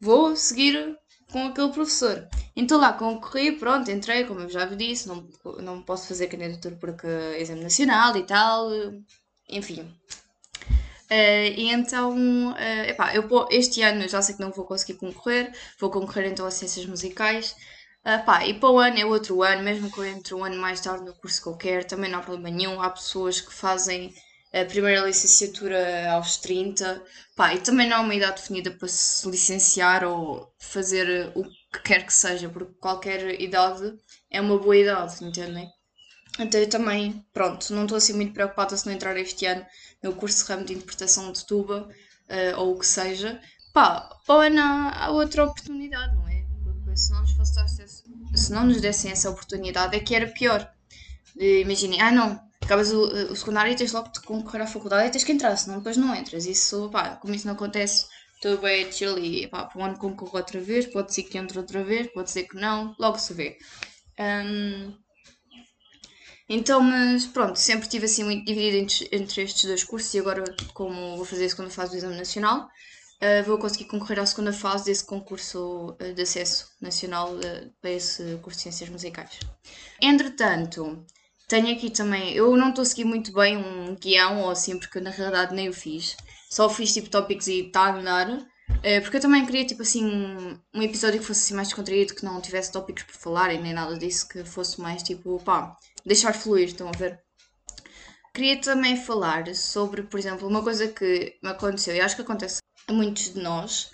vou 0.01 0.37
seguir 0.37 0.97
com 1.31 1.47
aquele 1.47 1.73
professor. 1.73 2.29
Então 2.57 2.79
lá 2.79 2.93
concorri, 2.93 3.53
pronto, 3.53 3.91
entrei, 3.91 4.25
como 4.25 4.41
eu 4.41 4.49
já 4.49 4.67
vos 4.67 4.77
disse, 4.77 5.09
não, 5.09 5.29
não 5.63 5.83
posso 5.83 6.07
fazer 6.09 6.29
candidatura 6.29 6.77
porque 6.77 7.07
é 7.07 7.41
exame 7.43 7.63
nacional 7.63 8.17
e 8.17 8.23
tal, 8.23 8.71
enfim. 9.49 9.83
Uh, 11.11 11.53
e 11.57 11.71
então, 11.71 12.17
uh, 12.53 12.89
epá, 12.89 13.15
eu, 13.15 13.29
este 13.51 13.83
ano 13.83 14.09
já 14.09 14.23
sei 14.23 14.35
que 14.35 14.41
não 14.41 14.51
vou 14.51 14.65
conseguir 14.65 14.95
concorrer, 14.95 15.53
vou 15.79 15.91
concorrer 15.91 16.27
então 16.31 16.47
a 16.47 16.51
Ciências 16.51 16.87
Musicais. 16.87 17.55
Uh, 18.05 18.25
pá, 18.25 18.47
e 18.47 18.55
para 18.55 18.71
o 18.71 18.79
ano 18.79 18.99
é 18.99 19.05
outro 19.05 19.43
ano, 19.43 19.63
mesmo 19.63 19.91
que 19.91 19.99
eu 19.99 20.05
entre 20.05 20.35
um 20.35 20.45
ano 20.45 20.57
mais 20.57 20.81
tarde 20.81 21.05
no 21.05 21.15
curso 21.15 21.43
que 21.43 21.49
eu 21.49 21.57
quero, 21.57 21.87
também 21.87 22.11
não 22.11 22.19
há 22.21 22.23
problema 22.23 22.57
nenhum. 22.57 22.81
Há 22.81 22.91
pessoas 22.91 23.41
que 23.41 23.53
fazem 23.53 24.15
a 24.55 24.65
primeira 24.65 25.05
licenciatura 25.05 26.13
aos 26.13 26.37
30, 26.37 27.03
pá, 27.35 27.53
e 27.55 27.59
também 27.59 27.89
não 27.89 27.97
há 27.97 28.01
uma 28.01 28.15
idade 28.15 28.41
definida 28.41 28.71
para 28.71 28.87
se 28.87 29.29
licenciar 29.29 30.05
ou 30.05 30.55
fazer 30.59 31.33
o 31.35 31.43
que 31.45 31.83
quer 31.83 32.07
que 32.07 32.15
seja, 32.15 32.49
porque 32.49 32.73
qualquer 32.75 33.41
idade 33.41 33.93
é 34.31 34.41
uma 34.41 34.57
boa 34.57 34.77
idade, 34.77 35.25
entendem? 35.25 35.69
Então 36.39 36.61
eu 36.61 36.69
também, 36.69 37.25
pronto, 37.33 37.73
não 37.73 37.83
estou 37.83 37.99
assim 37.99 38.13
muito 38.13 38.33
preocupada 38.33 38.77
se 38.77 38.87
não 38.87 38.93
entrar 38.93 39.17
este 39.17 39.45
ano 39.47 39.67
no 40.03 40.15
curso 40.15 40.45
de 40.45 40.53
ramo 40.53 40.65
de 40.65 40.75
interpretação 40.75 41.33
de 41.33 41.45
tuba 41.47 41.89
uh, 42.29 42.61
ou 42.61 42.75
o 42.75 42.79
que 42.79 42.87
seja. 42.87 43.41
Pá, 43.73 44.09
para 44.25 44.37
o 44.37 44.41
ano 44.41 44.61
há 44.61 45.11
outra 45.11 45.45
oportunidade, 45.45 46.15
não 46.15 46.29
é? 46.29 46.45
Porque 46.63 46.97
se 46.97 47.11
não 47.11 47.21
nos, 47.23 47.33
fosse, 47.33 47.89
se 48.35 48.53
não 48.53 48.67
nos 48.67 48.81
dessem 48.81 49.11
essa 49.11 49.31
oportunidade 49.31 49.97
é 49.97 50.01
que 50.01 50.15
era 50.15 50.29
pior. 50.29 50.73
Imaginem, 51.37 52.01
ah 52.01 52.13
não, 52.13 52.41
acabas 52.63 52.93
o, 52.93 53.03
o 53.33 53.37
secundário 53.37 53.73
e 53.73 53.77
tens 53.77 53.93
logo 53.93 54.09
de 54.11 54.21
concorrer 54.21 54.63
à 54.63 54.67
faculdade 54.67 55.09
e 55.09 55.11
tens 55.11 55.25
que 55.25 55.33
entrar, 55.33 55.57
senão 55.57 55.79
depois 55.79 55.97
não 55.97 56.15
entras. 56.15 56.47
Isso, 56.47 56.89
pá, 56.91 57.17
como 57.17 57.35
isso 57.35 57.47
não 57.47 57.55
acontece, 57.55 58.07
estou 58.35 58.59
bem 58.59 58.91
chill 58.93 59.19
e 59.19 59.47
pá, 59.49 59.65
para 59.65 59.81
o 59.81 59.85
ano 59.85 59.99
concorro 59.99 60.37
outra 60.37 60.61
vez, 60.61 60.87
pode 60.87 61.15
ser 61.15 61.25
que 61.25 61.39
entre 61.39 61.59
outra 61.59 61.83
vez, 61.83 62.07
pode 62.13 62.31
ser 62.31 62.45
que 62.45 62.57
não, 62.57 62.95
logo 62.99 63.19
se 63.19 63.33
vê. 63.35 63.59
Um, 64.19 64.95
então, 66.49 66.81
mas 66.83 67.27
pronto, 67.27 67.57
sempre 67.57 67.89
tive 67.89 68.05
assim 68.05 68.23
muito 68.23 68.45
dividido 68.45 68.77
entre, 68.77 69.09
entre, 69.13 69.43
estes 69.43 69.65
dois 69.65 69.83
cursos 69.83 70.13
e 70.13 70.19
agora, 70.19 70.45
como 70.75 71.17
vou 71.17 71.25
fazer 71.25 71.47
a 71.47 71.49
segunda 71.49 71.71
fase 71.71 71.93
do 71.93 71.97
Exame 71.97 72.17
Nacional, 72.17 72.69
uh, 73.23 73.45
vou 73.47 73.59
conseguir 73.59 73.87
concorrer 73.87 74.21
à 74.21 74.27
segunda 74.27 74.53
fase 74.53 74.85
desse 74.85 75.05
concurso 75.05 75.97
uh, 76.01 76.15
de 76.15 76.23
acesso 76.23 76.69
nacional 76.81 77.35
uh, 77.35 77.73
para 77.81 77.91
esse 77.91 78.39
curso 78.43 78.59
de 78.59 78.63
Ciências 78.65 78.91
Musicais. 78.91 79.41
Entretanto, 80.01 81.05
tenho 81.49 81.73
aqui 81.73 81.91
também, 81.91 82.33
eu 82.33 82.57
não 82.57 82.71
estou 82.71 82.83
a 82.83 82.85
seguir 82.85 83.05
muito 83.05 83.33
bem 83.33 83.57
um 83.57 83.95
guião 83.97 84.43
ou 84.43 84.51
assim, 84.51 84.79
porque 84.79 85.01
na 85.01 85.11
realidade 85.11 85.55
nem 85.55 85.69
o 85.69 85.73
fiz. 85.73 86.17
Só 86.51 86.69
fiz 86.71 86.93
tipo 86.93 87.11
tópicos 87.11 87.47
e 87.49 87.67
está 87.67 87.83
a 87.83 87.97
andar. 87.97 88.47
Eh, 88.83 89.01
porque 89.01 89.17
eu 89.19 89.21
também 89.21 89.45
queria 89.45 89.67
tipo 89.67 89.83
assim 89.83 90.05
um 90.75 90.83
episódio 90.83 91.21
que 91.21 91.27
fosse 91.27 91.45
assim 91.45 91.55
mais 91.55 91.69
descontraído, 91.69 92.15
que 92.15 92.25
não 92.25 92.41
tivesse 92.41 92.73
tópicos 92.73 93.03
por 93.05 93.15
falar 93.15 93.53
e 93.53 93.59
nem 93.61 93.75
nada 93.75 93.97
disso, 93.99 94.29
que 94.29 94.45
fosse 94.45 94.81
mais 94.81 95.03
tipo, 95.03 95.39
pá, 95.45 95.77
deixar 96.05 96.33
fluir, 96.35 96.69
estão 96.69 96.89
a 96.89 96.93
ver? 96.93 97.21
Queria 98.35 98.61
também 98.61 98.97
falar 98.97 99.55
sobre, 99.55 100.03
por 100.03 100.19
exemplo, 100.19 100.49
uma 100.49 100.63
coisa 100.63 100.89
que 100.89 101.37
me 101.43 101.51
aconteceu, 101.51 101.95
e 101.95 102.01
acho 102.01 102.17
que 102.17 102.23
acontece 102.23 102.61
a 102.89 102.93
muitos 102.93 103.33
de 103.33 103.41
nós, 103.41 103.91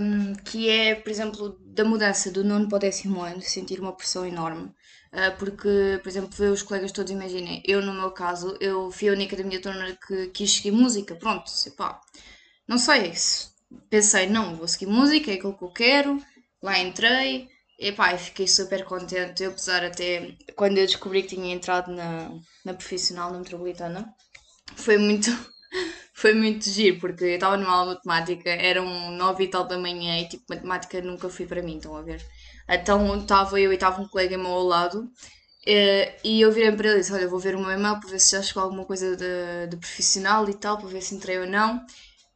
um, 0.00 0.34
que 0.34 0.68
é, 0.70 0.94
por 0.94 1.10
exemplo, 1.10 1.58
da 1.60 1.84
mudança 1.84 2.30
do 2.30 2.44
nono 2.44 2.68
para 2.68 2.76
o 2.76 2.80
décimo 2.80 3.20
ano, 3.20 3.42
sentir 3.42 3.80
uma 3.80 3.92
pressão 3.94 4.24
enorme. 4.24 4.72
Uh, 5.16 5.34
porque, 5.38 5.98
por 6.02 6.08
exemplo, 6.10 6.30
ver 6.36 6.50
os 6.50 6.62
colegas 6.62 6.92
todos, 6.92 7.10
imaginem, 7.10 7.62
eu 7.64 7.80
no 7.80 7.94
meu 7.94 8.10
caso, 8.10 8.54
eu 8.60 8.90
fui 8.90 9.08
a 9.08 9.12
única 9.12 9.34
da 9.34 9.42
minha 9.44 9.60
turma 9.62 9.96
que 10.06 10.26
quis 10.28 10.52
seguir 10.56 10.72
música, 10.72 11.16
pronto, 11.16 11.50
pá, 11.74 11.98
não 12.68 12.76
sei, 12.76 13.12
pensei, 13.90 14.26
não, 14.28 14.56
vou 14.56 14.68
seguir 14.68 14.86
música, 14.86 15.30
é 15.30 15.34
aquilo 15.34 15.56
que 15.56 15.64
eu 15.64 15.70
quero, 15.70 16.22
lá 16.62 16.78
entrei, 16.78 17.48
E 17.78 17.92
pá, 17.92 18.16
fiquei 18.18 18.46
super 18.48 18.84
contente, 18.84 19.42
eu, 19.42 19.50
apesar 19.52 19.84
até 19.84 20.36
quando 20.56 20.78
eu 20.78 20.86
descobri 20.86 21.22
que 21.22 21.34
tinha 21.36 21.54
entrado 21.54 21.90
na, 21.92 22.30
na 22.64 22.74
profissional 22.74 23.32
na 23.32 23.38
metropolitana, 23.38 24.14
foi 24.76 24.98
muito, 24.98 25.30
foi 26.14 26.34
muito 26.34 26.68
giro, 26.68 27.00
porque 27.00 27.24
eu 27.24 27.34
estava 27.36 27.56
numa 27.56 27.72
aula 27.74 27.94
de 27.96 28.02
matemática, 28.06 28.50
eram 28.50 29.10
nove 29.12 29.44
e 29.44 29.48
tal 29.48 29.64
da 29.66 29.78
manhã 29.78 30.18
e 30.20 30.28
tipo, 30.28 30.44
matemática 30.50 31.00
nunca 31.02 31.28
foi 31.30 31.46
para 31.46 31.62
mim, 31.62 31.76
estão 31.76 31.96
a 31.96 32.02
ver? 32.02 32.22
Então 32.68 33.18
estava 33.18 33.60
eu 33.60 33.70
e 33.72 33.74
estava 33.74 34.02
um 34.02 34.08
colega 34.08 34.36
meu 34.36 34.50
ao 34.50 34.64
lado 34.64 35.10
eh, 35.66 36.16
e 36.24 36.40
eu 36.40 36.52
virei 36.52 36.72
para 36.72 36.88
ele 36.88 36.98
e 36.98 37.00
disse: 37.00 37.12
Olha, 37.12 37.28
vou 37.28 37.38
ver 37.40 37.54
o 37.56 37.60
meu 37.60 37.70
e-mail 37.72 38.00
para 38.00 38.10
ver 38.10 38.20
se 38.20 38.32
já 38.32 38.42
chegou 38.42 38.62
alguma 38.62 38.84
coisa 38.84 39.16
de, 39.16 39.66
de 39.68 39.76
profissional 39.76 40.48
e 40.48 40.54
tal, 40.54 40.78
para 40.78 40.88
ver 40.88 41.02
se 41.02 41.14
entrei 41.14 41.38
ou 41.38 41.46
não. 41.46 41.84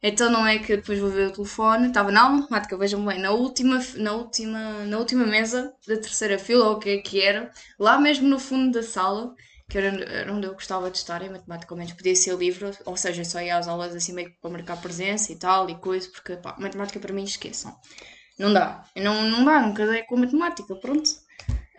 Então 0.03 0.31
não 0.31 0.45
é 0.47 0.57
que 0.59 0.75
depois 0.77 0.99
vou 0.99 1.09
ver 1.09 1.27
o 1.27 1.31
telefone, 1.33 1.87
estava 1.87 2.11
na 2.11 2.23
aula 2.23 2.39
matemática, 2.39 2.75
vejam 2.77 3.05
bem, 3.05 3.19
na 3.19 3.31
última, 3.31 3.79
na, 3.97 4.13
última, 4.13 4.59
na 4.85 4.97
última 4.97 5.25
mesa 5.27 5.73
da 5.87 5.95
terceira 5.95 6.39
fila, 6.39 6.69
ou 6.69 6.75
o 6.75 6.79
que 6.79 6.89
é 6.89 6.97
que 6.97 7.21
era, 7.21 7.51
lá 7.79 7.99
mesmo 7.99 8.27
no 8.27 8.39
fundo 8.39 8.71
da 8.71 8.83
sala, 8.83 9.33
que 9.69 9.77
era, 9.77 10.33
onde 10.33 10.47
eu 10.47 10.53
gostava 10.53 10.89
de 10.89 10.97
estar 10.97 11.21
em 11.21 11.29
matemática, 11.29 11.71
ao 11.73 11.77
menos 11.77 11.93
podia 11.93 12.15
ser 12.15 12.35
livre, 12.35 12.71
ou 12.83 12.97
seja, 12.97 13.23
só 13.23 13.39
ia 13.41 13.57
às 13.57 13.67
aulas 13.67 13.95
assim 13.95 14.11
meio 14.13 14.33
para 14.41 14.49
marcar 14.49 14.81
presença 14.81 15.31
e 15.31 15.35
tal 15.37 15.69
e 15.69 15.75
coisa, 15.75 16.09
porque 16.09 16.35
pá, 16.35 16.55
matemática 16.59 16.99
para 16.99 17.13
mim 17.13 17.23
esqueçam. 17.23 17.71
Não 18.41 18.51
dá, 18.51 18.83
não, 18.95 19.29
não 19.29 19.45
dá, 19.45 19.61
nunca 19.61 19.85
dei 19.85 20.01
com 20.01 20.17
matemática, 20.17 20.73
pronto. 20.75 21.07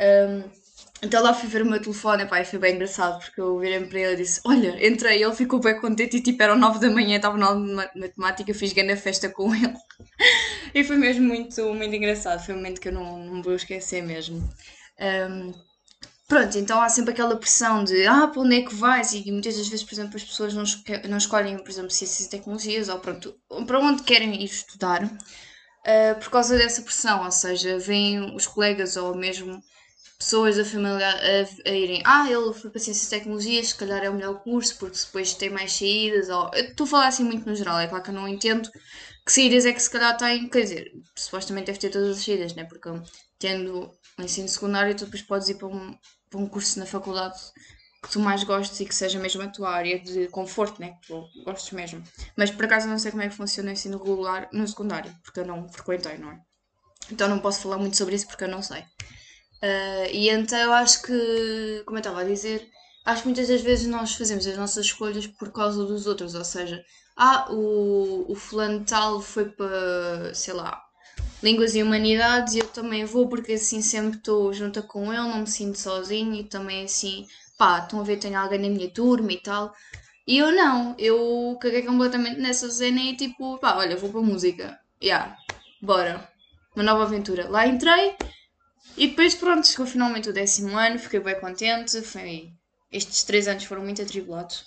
Um, 0.00 0.44
então 1.02 1.20
lá 1.20 1.34
fui 1.34 1.48
ver 1.48 1.62
o 1.62 1.66
meu 1.66 1.82
telefone, 1.82 2.24
pá, 2.24 2.40
e 2.40 2.44
foi 2.44 2.60
bem 2.60 2.76
engraçado 2.76 3.18
porque 3.18 3.40
eu 3.40 3.58
virei 3.58 3.84
para 3.84 3.98
ele 3.98 4.12
e 4.12 4.16
disse: 4.18 4.40
Olha, 4.44 4.86
entrei, 4.86 5.24
ele 5.24 5.34
ficou 5.34 5.58
bem 5.58 5.80
contente 5.80 6.18
e 6.18 6.22
tipo 6.22 6.40
eram 6.40 6.56
9 6.56 6.78
da 6.78 6.88
manhã, 6.88 7.16
estava 7.16 7.36
na 7.36 7.90
matemática, 7.96 8.54
fiz 8.54 8.72
grande 8.72 8.94
festa 8.94 9.28
com 9.28 9.50
ele. 9.52 9.74
e 10.72 10.84
foi 10.84 10.96
mesmo 10.96 11.26
muito, 11.26 11.74
muito 11.74 11.96
engraçado, 11.96 12.44
foi 12.44 12.54
um 12.54 12.58
momento 12.58 12.80
que 12.80 12.86
eu 12.88 12.92
não, 12.92 13.18
não 13.18 13.42
vou 13.42 13.56
esquecer 13.56 14.00
mesmo. 14.00 14.48
Um, 15.00 15.52
pronto, 16.28 16.56
então 16.56 16.80
há 16.80 16.88
sempre 16.88 17.10
aquela 17.12 17.34
pressão 17.36 17.82
de 17.82 18.06
ah, 18.06 18.28
para 18.28 18.40
onde 18.40 18.58
é 18.58 18.62
que 18.62 18.74
vais? 18.76 19.12
E 19.12 19.32
muitas 19.32 19.56
das 19.56 19.66
vezes, 19.66 19.84
por 19.84 19.94
exemplo, 19.94 20.14
as 20.14 20.22
pessoas 20.22 20.54
não, 20.54 20.62
não 21.08 21.18
escolhem, 21.18 21.58
por 21.58 21.70
exemplo, 21.70 21.90
ciências 21.90 22.28
e 22.28 22.30
tecnologias 22.30 22.88
ou 22.88 23.00
pronto, 23.00 23.34
para 23.66 23.80
onde 23.80 24.04
querem 24.04 24.40
ir 24.40 24.44
estudar 24.44 25.10
uh, 25.86 26.18
por 26.20 26.30
causa 26.30 26.56
dessa 26.56 26.82
pressão, 26.82 27.24
ou 27.24 27.30
seja, 27.30 27.78
vêm 27.78 28.34
os 28.34 28.46
colegas 28.46 28.96
ou 28.96 29.14
mesmo 29.14 29.62
pessoas 30.18 30.56
da 30.56 30.64
família 30.64 31.08
a, 31.08 31.68
a, 31.70 31.72
irem, 31.72 32.02
ah, 32.04 32.30
ele 32.30 32.52
foi 32.54 32.70
para 32.70 32.80
Ciências 32.80 33.06
e 33.06 33.10
Tecnologias, 33.10 33.68
se 33.68 33.74
calhar 33.74 34.04
é 34.04 34.08
o 34.08 34.14
melhor 34.14 34.40
curso, 34.42 34.76
porque 34.78 34.96
depois 34.96 35.34
tem 35.34 35.50
mais 35.50 35.72
saídas, 35.72 36.28
ou... 36.28 36.48
Estou 36.54 36.84
a 36.84 36.90
falar 36.90 37.06
assim 37.08 37.24
muito 37.24 37.48
no 37.48 37.56
geral, 37.56 37.80
é 37.80 37.88
claro 37.88 38.04
que 38.04 38.10
eu 38.10 38.14
não 38.14 38.28
entendo 38.28 38.70
que 39.24 39.32
saídas 39.32 39.66
é 39.66 39.72
que 39.72 39.82
se 39.82 39.90
calhar 39.90 40.16
tem, 40.16 40.48
quer 40.48 40.62
dizer, 40.62 40.92
supostamente 41.16 41.66
deve 41.66 41.78
ter 41.78 41.90
todas 41.90 42.16
as 42.16 42.24
saídas, 42.24 42.54
né? 42.54 42.64
Porque 42.64 42.88
tendo 43.38 43.92
o 44.18 44.22
ensino 44.22 44.48
secundário, 44.48 44.94
tu 44.96 45.04
depois 45.04 45.22
podes 45.22 45.48
ir 45.48 45.54
para 45.54 45.68
um, 45.68 45.96
para 46.30 46.40
um 46.40 46.48
curso 46.48 46.78
na 46.78 46.86
faculdade 46.86 47.38
que 48.02 48.10
tu 48.10 48.18
mais 48.18 48.42
gostes 48.42 48.80
e 48.80 48.84
que 48.84 48.94
seja 48.94 49.18
mesmo 49.18 49.42
a 49.42 49.48
tua 49.48 49.70
área 49.70 49.98
de 49.98 50.26
conforto, 50.28 50.80
né? 50.80 50.96
Que 51.00 51.08
tu 51.08 51.24
gostes 51.44 51.70
mesmo. 51.72 52.02
Mas 52.36 52.50
por 52.50 52.64
acaso 52.64 52.88
não 52.88 52.98
sei 52.98 53.12
como 53.12 53.22
é 53.22 53.28
que 53.28 53.34
funciona 53.34 53.70
o 53.70 53.72
ensino 53.72 53.98
regular 53.98 54.48
no 54.52 54.66
secundário, 54.66 55.14
porque 55.22 55.40
eu 55.40 55.46
não 55.46 55.68
frequentei, 55.68 56.18
não 56.18 56.32
é? 56.32 56.40
Então 57.10 57.28
não 57.28 57.38
posso 57.38 57.60
falar 57.62 57.78
muito 57.78 57.96
sobre 57.96 58.16
isso 58.16 58.26
porque 58.26 58.44
eu 58.44 58.48
não 58.48 58.62
sei. 58.62 58.80
Uh, 58.80 60.10
e 60.10 60.28
então 60.28 60.58
eu 60.58 60.72
acho 60.72 61.02
que, 61.02 61.82
como 61.86 61.98
eu 61.98 62.00
estava 62.00 62.22
a 62.22 62.24
dizer, 62.24 62.68
acho 63.04 63.22
que 63.22 63.28
muitas 63.28 63.46
das 63.46 63.60
vezes 63.60 63.86
nós 63.86 64.14
fazemos 64.14 64.46
as 64.46 64.56
nossas 64.56 64.86
escolhas 64.86 65.26
por 65.26 65.52
causa 65.52 65.84
dos 65.84 66.06
outros, 66.06 66.34
ou 66.34 66.44
seja, 66.44 66.84
ah, 67.16 67.46
o, 67.50 68.26
o 68.28 68.34
fulano 68.34 68.84
tal 68.84 69.20
foi 69.20 69.48
para, 69.50 70.34
sei 70.34 70.54
lá, 70.54 70.82
Línguas 71.42 71.74
e 71.74 71.82
Humanidades 71.82 72.54
e 72.54 72.60
eu 72.60 72.66
também 72.68 73.04
vou 73.04 73.28
porque 73.28 73.52
assim 73.52 73.82
sempre 73.82 74.18
estou 74.18 74.52
junta 74.52 74.80
com 74.80 75.12
ele, 75.12 75.22
não 75.22 75.40
me 75.40 75.46
sinto 75.46 75.78
sozinho 75.78 76.34
e 76.34 76.44
também 76.44 76.84
assim, 76.84 77.26
pá, 77.58 77.80
estão 77.80 78.00
a 78.00 78.04
ver, 78.04 78.18
tenho 78.18 78.38
alguém 78.38 78.58
na 78.58 78.68
minha 78.68 78.90
turma 78.90 79.32
e 79.32 79.40
tal. 79.40 79.74
E 80.26 80.38
eu 80.38 80.52
não, 80.52 80.94
eu 80.98 81.58
caguei 81.60 81.82
completamente 81.82 82.40
nessa 82.40 82.70
cena 82.70 83.00
e 83.00 83.16
tipo, 83.16 83.58
pá, 83.58 83.76
olha, 83.76 83.96
vou 83.96 84.10
para 84.10 84.20
música, 84.20 84.78
já, 85.00 85.06
yeah, 85.06 85.36
bora, 85.80 86.28
uma 86.76 86.84
nova 86.84 87.02
aventura. 87.04 87.48
Lá 87.48 87.66
entrei, 87.66 88.16
e 88.96 89.08
depois, 89.08 89.34
pronto, 89.34 89.66
chegou 89.66 89.86
finalmente 89.86 90.28
o 90.28 90.32
décimo 90.32 90.76
ano, 90.76 90.98
fiquei 90.98 91.20
bem 91.20 91.38
contente. 91.40 92.02
Foi... 92.02 92.52
Estes 92.90 93.24
três 93.24 93.48
anos 93.48 93.64
foram 93.64 93.82
muito 93.82 94.02
atribulados. 94.02 94.66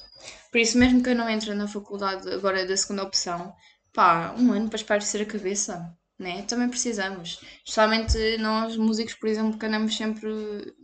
Por 0.52 0.58
isso, 0.60 0.78
mesmo 0.78 1.04
que 1.04 1.10
eu 1.10 1.16
não 1.16 1.30
entre 1.30 1.54
na 1.54 1.68
faculdade 1.68 2.32
agora 2.34 2.66
da 2.66 2.76
segunda 2.76 3.04
opção, 3.04 3.54
pá, 3.94 4.34
um 4.38 4.52
ano 4.52 4.68
para 4.68 4.78
esparecer 4.78 5.22
a 5.22 5.26
cabeça, 5.26 5.96
né? 6.20 6.44
Também 6.44 6.70
precisamos. 6.70 7.40
Especialmente 7.64 8.38
nós, 8.38 8.78
músicos, 8.78 9.16
por 9.16 9.28
exemplo, 9.30 9.58
que 9.58 9.66
andamos 9.66 9.96
sempre. 9.96 10.30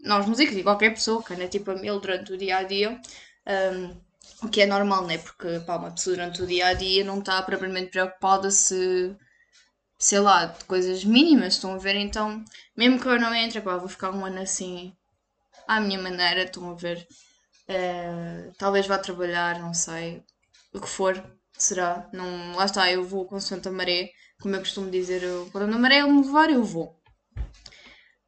Nós, 0.04 0.26
músicos 0.26 0.56
e 0.58 0.64
qualquer 0.64 0.92
pessoa 0.92 1.24
que 1.24 1.34
anda 1.34 1.48
tipo 1.48 1.72
a 1.72 1.76
mil 1.76 2.00
durante 2.00 2.34
o 2.34 2.38
dia 2.38 2.58
a 2.58 2.64
dia. 2.64 3.00
Um, 3.48 3.96
o 4.44 4.50
que 4.50 4.62
é 4.62 4.66
normal, 4.66 5.06
né? 5.06 5.18
Porque 5.18 5.60
pá, 5.66 5.78
uma 5.78 5.92
pessoa 5.92 6.16
durante 6.16 6.42
o 6.42 6.48
dia 6.48 6.68
a 6.68 6.74
dia 6.74 7.04
não 7.04 7.20
está 7.20 7.42
propriamente 7.44 7.92
preocupada 7.92 8.50
se 8.52 9.16
sei 10.02 10.20
lá, 10.20 10.46
de 10.48 10.66
coisas 10.66 11.06
mínimas, 11.06 11.54
estão 11.54 11.74
a 11.76 11.78
ver? 11.78 11.96
Então, 11.96 12.44
mesmo 12.76 13.00
que 13.00 13.08
eu 13.08 13.20
não 13.20 13.34
entre, 13.36 13.62
pá, 13.62 13.78
vou 13.78 13.88
ficar 13.88 14.12
um 14.12 14.26
ano 14.26 14.42
assim, 14.42 14.96
à 15.68 15.80
minha 15.80 16.02
maneira, 16.02 16.44
estão 16.44 16.72
a 16.72 16.74
ver? 16.76 17.08
Uh, 17.70 18.52
talvez 18.58 18.88
vá 18.88 18.98
trabalhar, 18.98 19.60
não 19.60 19.74
sei, 19.74 20.24
o 20.74 20.82
que 20.82 20.90
for, 20.90 21.24
será? 21.58 22.10
Não, 22.14 22.56
lá 22.56 22.66
está, 22.66 22.92
eu 22.92 23.04
vou 23.04 23.26
com 23.28 23.40
Santa 23.40 23.72
Maré, 23.72 24.10
como 24.42 24.56
eu 24.56 24.60
costumo 24.60 24.90
dizer, 24.90 25.22
quando 25.52 25.74
a 25.74 25.78
maré 25.78 26.04
me 26.04 26.22
levar, 26.26 26.50
eu 26.50 26.64
vou. 26.64 27.00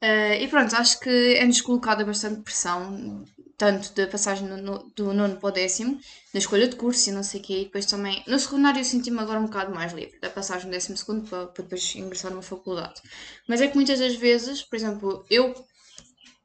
Uh, 0.03 0.36
e 0.39 0.48
pronto, 0.50 0.75
acho 0.75 1.00
que 1.00 1.36
é-nos 1.36 1.62
colocada 1.62 2.03
bastante 2.03 2.41
pressão 2.41 3.25
tanto 3.58 3.93
da 3.93 4.05
passagem 4.08 4.48
no, 4.48 4.91
do 4.96 5.13
nono 5.13 5.38
para 5.38 5.48
o 5.48 5.51
décimo, 5.51 5.98
da 6.34 6.39
escolha 6.39 6.67
de 6.67 6.75
curso 6.75 7.10
e 7.10 7.13
não 7.13 7.24
sei 7.24 7.39
o 7.39 7.43
quê, 7.43 7.62
e 7.62 7.63
depois 7.65 7.86
também, 7.86 8.22
no 8.27 8.38
secundário 8.38 8.82
eu 8.82 8.84
senti-me 8.84 9.20
agora 9.20 9.39
um 9.39 9.46
bocado 9.46 9.74
mais 9.74 9.93
livre, 9.93 10.20
da 10.20 10.29
passagem 10.29 10.67
do 10.67 10.72
décimo 10.72 10.98
segundo 10.98 11.29
para, 11.29 11.48
para 11.48 11.63
depois 11.63 11.96
ingressar 11.96 12.32
numa 12.32 12.41
faculdade. 12.41 13.01
Mas 13.48 13.62
é 13.62 13.67
que 13.67 13.75
muitas 13.75 14.00
das 14.00 14.15
vezes, 14.15 14.62
por 14.63 14.75
exemplo, 14.75 15.25
eu 15.29 15.53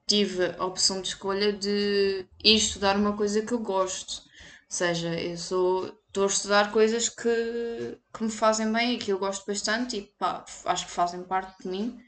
tive 0.06 0.54
a 0.58 0.64
opção 0.64 1.02
de 1.02 1.08
escolha 1.08 1.52
de 1.52 2.24
ir 2.42 2.56
estudar 2.56 2.96
uma 2.96 3.16
coisa 3.16 3.42
que 3.42 3.52
eu 3.52 3.58
gosto. 3.58 4.22
Ou 4.22 4.76
seja, 4.76 5.08
eu 5.20 5.36
sou, 5.36 5.97
estou 6.18 6.24
a 6.24 6.26
estudar 6.26 6.72
coisas 6.72 7.08
que, 7.08 7.98
que 8.12 8.24
me 8.24 8.30
fazem 8.30 8.72
bem 8.72 8.94
e 8.94 8.98
que 8.98 9.12
eu 9.12 9.18
gosto 9.18 9.46
bastante 9.46 9.96
e 9.96 10.02
pá, 10.18 10.44
acho 10.64 10.86
que 10.86 10.90
fazem 10.90 11.22
parte 11.22 11.62
de 11.62 11.68
mim. 11.68 12.00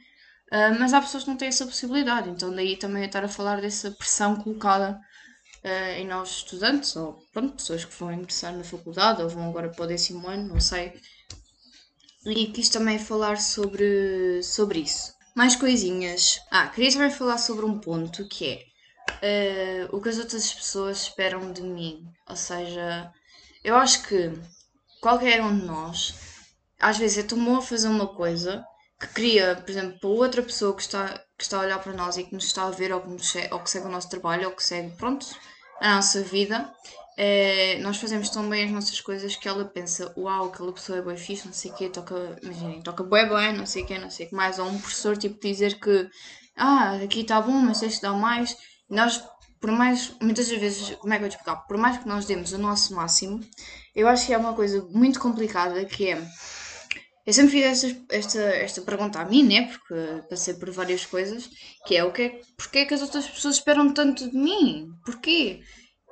Uh, 0.51 0.75
mas 0.81 0.93
há 0.93 1.01
pessoas 1.01 1.23
que 1.23 1.31
não 1.31 1.37
têm 1.37 1.49
essa 1.49 1.65
possibilidade, 1.65 2.29
então 2.29 2.53
daí 2.53 2.77
também 2.77 3.05
estar 3.05 3.23
a 3.23 3.29
falar 3.29 3.61
dessa 3.61 3.93
pressão 3.93 4.35
colocada 4.35 5.01
uh, 5.65 5.93
em 5.97 6.07
nós 6.09 6.39
estudantes, 6.39 6.97
ou 6.97 7.25
pronto, 7.33 7.55
pessoas 7.55 7.85
que 7.85 7.95
vão 7.95 8.13
ingressar 8.13 8.53
na 8.57 8.65
faculdade 8.65 9.23
ou 9.23 9.29
vão 9.29 9.49
agora 9.49 9.69
para 9.69 9.85
o 9.85 9.87
décimo 9.87 10.27
ano, 10.27 10.49
não 10.49 10.61
sei. 10.61 11.01
E 12.27 12.47
quis 12.47 12.69
também 12.69 12.99
falar 12.99 13.39
sobre, 13.41 14.43
sobre 14.43 14.81
isso. 14.81 15.15
Mais 15.37 15.55
coisinhas. 15.55 16.41
Ah, 16.51 16.67
queria 16.67 16.93
também 16.93 17.11
falar 17.11 17.39
sobre 17.39 17.65
um 17.65 17.79
ponto 17.79 18.27
que 18.29 18.65
é 19.23 19.87
uh, 19.87 19.97
o 19.97 20.03
que 20.03 20.09
as 20.09 20.19
outras 20.19 20.53
pessoas 20.53 21.03
esperam 21.03 21.53
de 21.53 21.63
mim. 21.63 22.05
Ou 22.29 22.37
seja, 22.37 23.13
eu 23.63 23.77
acho 23.77 24.03
que 24.09 24.33
qualquer 25.01 25.43
um 25.43 25.59
de 25.59 25.65
nós, 25.65 26.15
às 26.79 26.99
vezes 26.99 27.19
é 27.19 27.23
tomou 27.23 27.59
a 27.59 27.63
fazer 27.63 27.89
uma 27.89 28.07
coisa 28.07 28.65
que 28.99 29.07
cria, 29.09 29.57
por 29.57 29.71
exemplo, 29.71 29.99
para 29.99 30.09
outra 30.11 30.43
pessoa 30.43 30.75
que 30.75 30.83
está, 30.83 31.19
que 31.37 31.45
está 31.45 31.59
a 31.59 31.61
olhar 31.61 31.79
para 31.83 31.93
nós 31.93 32.17
e 32.17 32.25
que 32.25 32.35
nos 32.35 32.45
está 32.45 32.67
a 32.67 32.71
ver 32.71 32.93
ou 32.93 33.01
que, 33.01 33.09
nos, 33.09 33.35
ou 33.51 33.61
que 33.61 33.71
segue 33.71 33.87
o 33.87 33.91
nosso 33.91 34.11
trabalho 34.11 34.49
ou 34.49 34.55
que 34.55 34.63
segue, 34.63 34.95
pronto, 34.97 35.27
a 35.81 35.97
nossa 35.97 36.23
vida, 36.23 36.71
é, 37.17 37.79
nós 37.81 37.99
fazemos 37.99 38.31
tão 38.31 38.49
bem 38.49 38.65
as 38.65 38.71
nossas 38.71 39.01
coisas 39.01 39.37
que 39.37 39.49
ela 39.49 39.65
pensa, 39.65 40.13
uau, 40.17 40.47
aquela 40.47 40.73
pessoa 40.73 40.99
é 40.99 41.03
bem 41.03 41.17
fixe, 41.17 41.47
não 41.47 41.53
sei 41.53 41.71
o 41.71 41.75
quê, 41.75 41.89
toca, 41.89 42.39
imaginem, 42.43 42.83
toca 42.83 43.03
bem 43.03 43.29
bem, 43.29 43.53
não 43.53 43.67
sei 43.67 43.83
o 43.83 43.87
quê, 43.87 43.99
não 43.99 44.11
sei 44.11 44.27
o 44.27 44.29
que 44.31 44.35
mais, 44.35 44.59
ou 44.59 44.67
um 44.67 44.79
professor 44.79 45.17
tipo 45.17 45.41
dizer 45.41 45.79
que, 45.79 46.09
ah, 46.57 46.95
aqui 47.03 47.21
está 47.21 47.41
bom, 47.41 47.53
mas 47.53 47.81
que 47.81 48.01
dar 48.03 48.15
mais, 48.15 48.57
nós, 48.89 49.23
por 49.61 49.71
mais, 49.71 50.13
muitas 50.21 50.49
vezes, 50.49 50.97
como 50.97 51.13
é 51.13 51.19
que 51.19 51.25
eu 51.25 51.29
vou 51.29 51.37
explicar, 51.37 51.57
por 51.67 51.77
mais 51.77 51.99
que 51.99 52.09
nós 52.09 52.25
demos 52.25 52.53
o 52.53 52.59
nosso 52.59 52.95
máximo, 52.95 53.41
eu 53.95 54.09
acho 54.09 54.27
que 54.27 54.33
é 54.33 54.39
uma 54.39 54.55
coisa 54.55 54.83
muito 54.91 55.21
complicada 55.21 55.85
que 55.85 56.09
é, 56.09 56.27
eu 57.27 57.33
sempre 57.33 57.51
fiz 57.53 57.85
esta, 57.85 58.01
esta, 58.09 58.41
esta 58.41 58.81
pergunta 58.81 59.21
a 59.21 59.25
mim, 59.25 59.43
né? 59.43 59.69
Porque 59.69 60.23
passei 60.29 60.55
por 60.55 60.71
várias 60.71 61.05
coisas, 61.05 61.49
que 61.87 61.95
é 61.95 62.03
o 62.03 62.11
que 62.11 62.23
é, 62.23 62.41
porque 62.57 62.79
é 62.79 62.85
que 62.87 62.95
as 62.95 63.03
outras 63.03 63.29
pessoas 63.29 63.57
esperam 63.57 63.93
tanto 63.93 64.31
de 64.31 64.37
mim? 64.37 64.89
Porquê? 65.05 65.61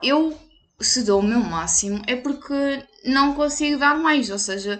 Eu, 0.02 0.38
se 0.80 1.02
dou 1.02 1.20
o 1.20 1.24
meu 1.24 1.40
máximo, 1.40 2.02
é 2.06 2.14
porque 2.14 2.84
não 3.04 3.34
consigo 3.34 3.78
dar 3.78 3.98
mais, 3.98 4.30
ou 4.30 4.38
seja, 4.38 4.78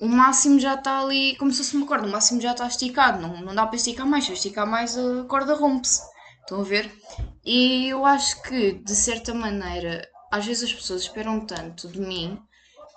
o 0.00 0.06
máximo 0.06 0.60
já 0.60 0.74
está 0.74 1.00
ali, 1.00 1.36
como 1.36 1.50
se 1.50 1.58
fosse 1.58 1.76
uma 1.76 1.86
corda, 1.86 2.06
o 2.06 2.10
máximo 2.10 2.40
já 2.40 2.52
está 2.52 2.66
esticado, 2.66 3.20
não, 3.20 3.40
não 3.40 3.54
dá 3.54 3.66
para 3.66 3.76
esticar 3.76 4.06
mais, 4.06 4.24
se 4.24 4.30
eu 4.30 4.34
esticar 4.34 4.66
mais 4.66 4.96
a 4.96 5.24
corda 5.24 5.54
rompe-se. 5.54 6.00
Estão 6.42 6.60
a 6.60 6.64
ver? 6.64 6.90
E 7.46 7.88
eu 7.90 8.04
acho 8.04 8.42
que, 8.42 8.72
de 8.72 8.96
certa 8.96 9.32
maneira, 9.32 10.06
às 10.32 10.44
vezes 10.44 10.64
as 10.64 10.74
pessoas 10.74 11.02
esperam 11.02 11.46
tanto 11.46 11.86
de 11.86 12.00
mim 12.00 12.36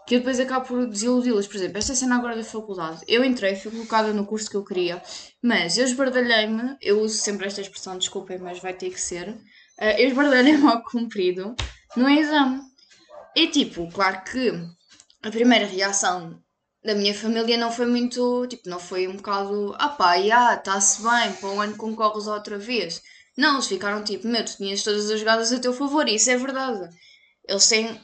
que 0.07 0.15
eu 0.15 0.19
depois 0.19 0.39
acabo 0.39 0.65
por 0.65 0.87
desiludi-las. 0.87 1.45
Por 1.45 1.57
exemplo, 1.57 1.77
esta 1.77 1.93
cena 1.93 2.15
agora 2.15 2.35
da 2.35 2.43
faculdade, 2.43 3.01
eu 3.07 3.23
entrei, 3.23 3.55
fui 3.55 3.69
colocada 3.69 4.11
no 4.11 4.25
curso 4.25 4.49
que 4.49 4.57
eu 4.57 4.65
queria, 4.65 5.03
mas 5.39 5.77
eu 5.77 5.85
esbardalhei-me, 5.85 6.75
eu 6.81 6.99
uso 6.99 7.15
sempre 7.19 7.45
esta 7.45 7.61
expressão, 7.61 7.95
desculpem, 7.95 8.39
mas 8.39 8.57
vai 8.57 8.73
ter 8.73 8.89
que 8.89 8.99
ser, 8.99 9.29
uh, 9.29 9.95
eu 9.99 10.07
esbardalhei-me 10.07 10.65
ao 10.67 10.81
comprido 10.81 11.55
no 11.95 12.09
exame. 12.09 12.61
E 13.35 13.47
tipo, 13.49 13.87
claro 13.91 14.23
que 14.23 14.51
a 15.21 15.29
primeira 15.29 15.67
reação 15.67 16.41
da 16.83 16.95
minha 16.95 17.13
família 17.13 17.55
não 17.55 17.71
foi 17.71 17.85
muito, 17.85 18.47
tipo, 18.47 18.67
não 18.67 18.79
foi 18.79 19.07
um 19.07 19.17
bocado, 19.17 19.75
ah 19.77 19.89
pá, 19.89 20.17
está-se 20.17 21.03
bem, 21.03 21.33
para 21.33 21.49
o 21.49 21.61
ano 21.61 21.77
concorres 21.77 22.25
outra 22.25 22.57
vez. 22.57 23.03
Não, 23.39 23.53
eles 23.53 23.67
ficaram 23.67 24.03
tipo, 24.03 24.27
meu, 24.27 24.43
tu 24.43 24.57
tinhas 24.57 24.83
todas 24.83 25.09
as 25.09 25.17
jogadas 25.17 25.53
a 25.53 25.59
teu 25.59 25.73
favor, 25.73 26.09
e 26.09 26.15
isso 26.15 26.29
é 26.29 26.35
verdade. 26.35 26.89
Eles 27.47 27.69
têm 27.69 27.97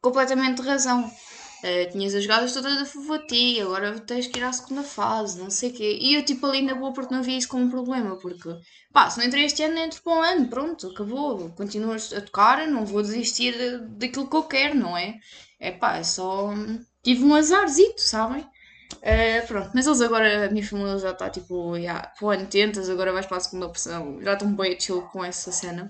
completamente 0.00 0.62
razão. 0.62 1.04
Uh, 1.04 1.90
tinhas 1.90 2.14
as 2.14 2.22
jogadas 2.22 2.52
todas 2.52 2.80
a 2.80 2.86
favor 2.86 3.18
de 3.18 3.26
ti, 3.26 3.60
agora 3.60 3.98
tens 3.98 4.28
que 4.28 4.38
ir 4.38 4.44
à 4.44 4.52
segunda 4.52 4.84
fase, 4.84 5.40
não 5.40 5.50
sei 5.50 5.70
o 5.70 5.72
quê. 5.72 5.98
E 6.00 6.14
eu, 6.14 6.24
tipo, 6.24 6.46
ali 6.46 6.62
na 6.62 6.76
boa, 6.76 6.92
porque 6.92 7.12
não 7.12 7.20
vi 7.20 7.36
isso 7.36 7.48
como 7.48 7.64
um 7.64 7.70
problema, 7.70 8.14
porque, 8.16 8.48
pá, 8.92 9.10
se 9.10 9.18
não 9.18 9.26
entrei 9.26 9.46
este 9.46 9.64
ano, 9.64 9.76
entro 9.76 10.00
para 10.04 10.12
um 10.12 10.22
ano, 10.22 10.48
pronto, 10.48 10.86
acabou. 10.88 11.50
Continuas 11.56 12.12
a 12.12 12.20
tocar, 12.20 12.64
não 12.68 12.86
vou 12.86 13.02
desistir 13.02 13.80
daquilo 13.98 14.30
que 14.30 14.36
eu 14.36 14.44
quero, 14.44 14.76
não 14.76 14.96
é? 14.96 15.18
É 15.58 15.72
pá, 15.72 15.96
é 15.96 16.04
só. 16.04 16.54
Tive 17.02 17.24
um 17.24 17.34
azarzito, 17.34 18.00
sabem? 18.00 18.46
Uh, 18.94 19.46
pronto, 19.46 19.70
mas 19.74 19.86
eles 19.86 20.00
agora, 20.00 20.46
a 20.46 20.50
minha 20.50 20.66
família 20.66 20.98
já 20.98 21.10
está 21.10 21.28
tipo, 21.30 21.76
yeah, 21.76 22.12
ano 22.20 22.46
tentas, 22.46 22.88
agora 22.88 23.12
vais 23.12 23.26
para 23.26 23.36
a 23.36 23.40
segunda 23.40 23.66
opção, 23.66 24.20
já 24.22 24.32
estão 24.32 24.54
bem 24.54 24.78
chill 24.78 25.02
com 25.02 25.24
essa 25.24 25.52
cena. 25.52 25.88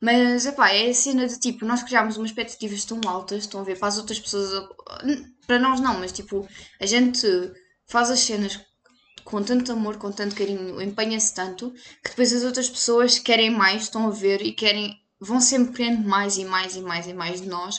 Mas, 0.00 0.46
epá, 0.46 0.70
é 0.70 0.88
a 0.88 0.94
cena 0.94 1.26
de 1.26 1.38
tipo, 1.38 1.64
nós 1.64 1.82
criámos 1.82 2.16
umas 2.16 2.30
expectativas 2.30 2.84
tão 2.84 3.00
altas, 3.06 3.40
estão 3.40 3.60
a 3.60 3.64
ver, 3.64 3.78
para 3.78 3.88
as 3.88 3.98
outras 3.98 4.18
pessoas, 4.18 4.68
para 5.46 5.58
nós 5.58 5.80
não, 5.80 5.98
mas 6.00 6.10
tipo, 6.10 6.48
a 6.80 6.86
gente 6.86 7.26
faz 7.86 8.10
as 8.10 8.20
cenas 8.20 8.58
com 9.24 9.42
tanto 9.42 9.72
amor, 9.72 9.98
com 9.98 10.10
tanto 10.10 10.34
carinho, 10.34 10.80
empenha-se 10.80 11.34
tanto, 11.34 11.72
que 12.02 12.10
depois 12.10 12.32
as 12.32 12.42
outras 12.44 12.68
pessoas 12.68 13.18
querem 13.18 13.50
mais, 13.50 13.82
estão 13.82 14.06
a 14.06 14.10
ver 14.10 14.42
e 14.42 14.52
querem, 14.52 14.96
vão 15.20 15.40
sempre 15.40 15.74
querendo 15.74 16.08
mais 16.08 16.38
e 16.38 16.44
mais 16.44 16.76
e 16.76 16.80
mais 16.80 17.06
e 17.06 17.12
mais 17.12 17.40
de 17.40 17.48
nós, 17.48 17.78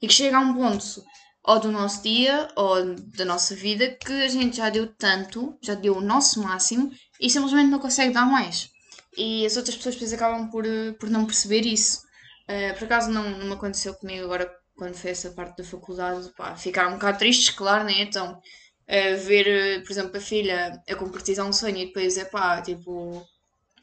e 0.00 0.06
que 0.06 0.12
chega 0.12 0.36
a 0.36 0.40
um 0.40 0.54
ponto, 0.54 1.02
ou 1.44 1.58
do 1.58 1.72
nosso 1.72 2.02
dia, 2.02 2.48
ou 2.56 2.94
da 3.16 3.24
nossa 3.24 3.54
vida, 3.54 3.90
que 3.90 4.12
a 4.12 4.28
gente 4.28 4.56
já 4.58 4.70
deu 4.70 4.86
tanto, 4.86 5.56
já 5.60 5.74
deu 5.74 5.96
o 5.96 6.00
nosso 6.00 6.42
máximo, 6.42 6.90
e 7.20 7.28
simplesmente 7.28 7.70
não 7.70 7.78
consegue 7.78 8.12
dar 8.12 8.26
mais 8.26 8.72
e 9.16 9.44
as 9.44 9.56
outras 9.56 9.76
pessoas 9.76 9.94
depois 9.94 10.12
acabam 10.12 10.50
por, 10.50 10.66
eh, 10.66 10.92
por 10.92 11.10
não 11.10 11.26
perceber 11.26 11.62
isso. 11.66 12.02
Uh, 12.48 12.76
por 12.76 12.84
acaso 12.84 13.10
não, 13.10 13.30
não 13.38 13.46
me 13.46 13.52
aconteceu 13.52 13.94
comigo 13.94 14.24
agora 14.24 14.52
quando 14.76 14.94
foi 14.94 15.10
essa 15.10 15.30
parte 15.30 15.58
da 15.58 15.64
faculdade, 15.64 16.28
pá, 16.36 16.56
ficaram 16.56 16.90
um 16.90 16.94
bocado 16.94 17.18
tristes, 17.18 17.50
claro, 17.50 17.84
né? 17.84 18.02
Então, 18.02 18.32
uh, 18.34 19.16
ver, 19.24 19.82
por 19.82 19.92
exemplo, 19.92 20.16
a 20.16 20.20
filha 20.20 20.82
a 20.88 20.94
concretizar 20.96 21.46
um 21.46 21.52
sonho 21.52 21.76
e 21.76 21.86
depois 21.86 22.18
é 22.18 22.24
pá, 22.24 22.60
tipo, 22.62 23.24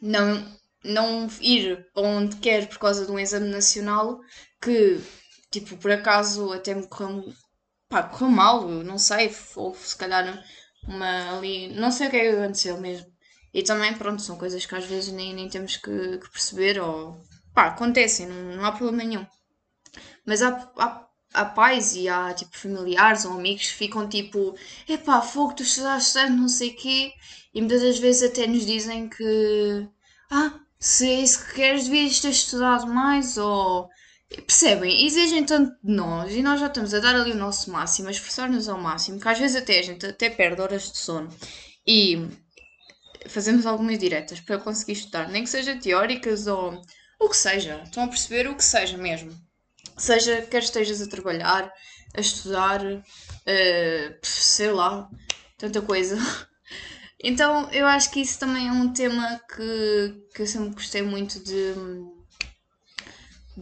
não, 0.01 0.45
não 0.83 1.27
ir 1.41 1.85
onde 1.95 2.37
quer 2.37 2.67
por 2.67 2.79
causa 2.79 3.05
de 3.05 3.11
um 3.11 3.19
exame 3.19 3.49
nacional 3.49 4.19
que, 4.61 4.99
tipo, 5.51 5.77
por 5.77 5.91
acaso 5.91 6.51
até 6.53 6.75
me 6.75 6.87
correu, 6.87 7.23
pá, 7.89 8.03
correu 8.03 8.29
mal, 8.29 8.67
não 8.67 8.97
sei, 8.97 9.35
ou 9.55 9.75
se 9.75 9.95
calhar 9.97 10.43
uma 10.87 11.37
ali, 11.37 11.69
não 11.75 11.91
sei 11.91 12.07
o 12.07 12.11
que 12.11 12.17
é 12.17 12.31
que 12.31 12.37
aconteceu 12.37 12.79
mesmo. 12.79 13.07
E 13.53 13.63
também, 13.63 13.93
pronto, 13.97 14.21
são 14.21 14.37
coisas 14.37 14.65
que 14.65 14.75
às 14.75 14.85
vezes 14.85 15.11
nem, 15.11 15.33
nem 15.33 15.49
temos 15.49 15.77
que, 15.77 16.17
que 16.19 16.29
perceber 16.31 16.79
ou. 16.79 17.21
pá, 17.53 17.67
acontecem, 17.67 18.27
não, 18.27 18.57
não 18.57 18.65
há 18.65 18.71
problema 18.71 19.03
nenhum. 19.03 19.25
Mas 20.25 20.41
há, 20.41 20.71
há, 20.77 21.07
há 21.33 21.45
pais 21.45 21.95
e 21.95 22.07
há 22.07 22.33
tipo 22.33 22.57
familiares 22.57 23.25
ou 23.25 23.33
amigos 23.33 23.67
ficam 23.67 24.07
tipo: 24.07 24.55
epá, 24.87 25.21
fogo, 25.21 25.53
tu 25.55 25.63
estudaste 25.63 26.13
tanto, 26.13 26.33
não 26.33 26.47
sei 26.47 26.69
o 26.69 26.75
quê. 26.75 27.13
E 27.53 27.59
muitas 27.61 27.81
das 27.81 27.99
vezes 27.99 28.29
até 28.31 28.45
nos 28.47 28.65
dizem 28.65 29.09
que. 29.09 29.87
ah, 30.31 30.59
se 30.79 31.09
é 31.09 31.21
isso 31.21 31.45
que 31.45 31.55
queres, 31.55 31.85
devias 31.85 32.19
ter 32.19 32.29
estudado 32.29 32.87
mais 32.87 33.37
ou. 33.37 33.89
Percebem? 34.29 35.05
Exigem 35.05 35.43
tanto 35.43 35.75
de 35.83 35.91
nós 35.91 36.33
e 36.33 36.43
nós 36.43 36.59
já 36.59 36.67
estamos 36.67 36.93
a 36.93 36.99
dar 36.99 37.15
ali 37.15 37.31
o 37.31 37.37
nosso 37.37 37.71
máximo, 37.71 38.07
a 38.07 38.11
esforçar-nos 38.11 38.69
ao 38.69 38.79
máximo, 38.79 39.19
que 39.19 39.27
às 39.27 39.39
vezes 39.39 39.55
até 39.55 39.79
a 39.79 39.81
gente 39.81 40.05
até 40.05 40.29
perde 40.29 40.61
horas 40.61 40.91
de 40.91 40.97
sono. 40.99 41.29
E 41.85 42.27
fazemos 43.27 43.65
algumas 43.65 43.97
diretas 43.97 44.39
para 44.39 44.59
conseguir 44.59 44.93
estudar, 44.93 45.29
nem 45.29 45.43
que 45.43 45.49
seja 45.49 45.79
teóricas 45.79 46.47
ou 46.47 46.79
o 47.19 47.29
que 47.29 47.37
seja. 47.37 47.81
Estão 47.83 48.03
a 48.03 48.07
perceber 48.07 48.47
o 48.47 48.55
que 48.55 48.63
seja 48.63 48.97
mesmo. 48.97 49.31
Seja 49.97 50.41
quer 50.43 50.63
estejas 50.63 51.01
a 51.01 51.09
trabalhar, 51.09 51.73
a 52.15 52.21
estudar, 52.21 52.81
uh, 52.85 54.17
sei 54.21 54.71
lá, 54.71 55.09
tanta 55.57 55.81
coisa. 55.81 56.17
Então 57.21 57.69
eu 57.71 57.85
acho 57.85 58.11
que 58.11 58.21
isso 58.21 58.39
também 58.39 58.69
é 58.69 58.71
um 58.71 58.93
tema 58.93 59.41
que, 59.53 60.23
que 60.33 60.41
eu 60.41 60.47
sempre 60.47 60.69
gostei 60.69 61.01
muito 61.01 61.37
de. 61.43 61.73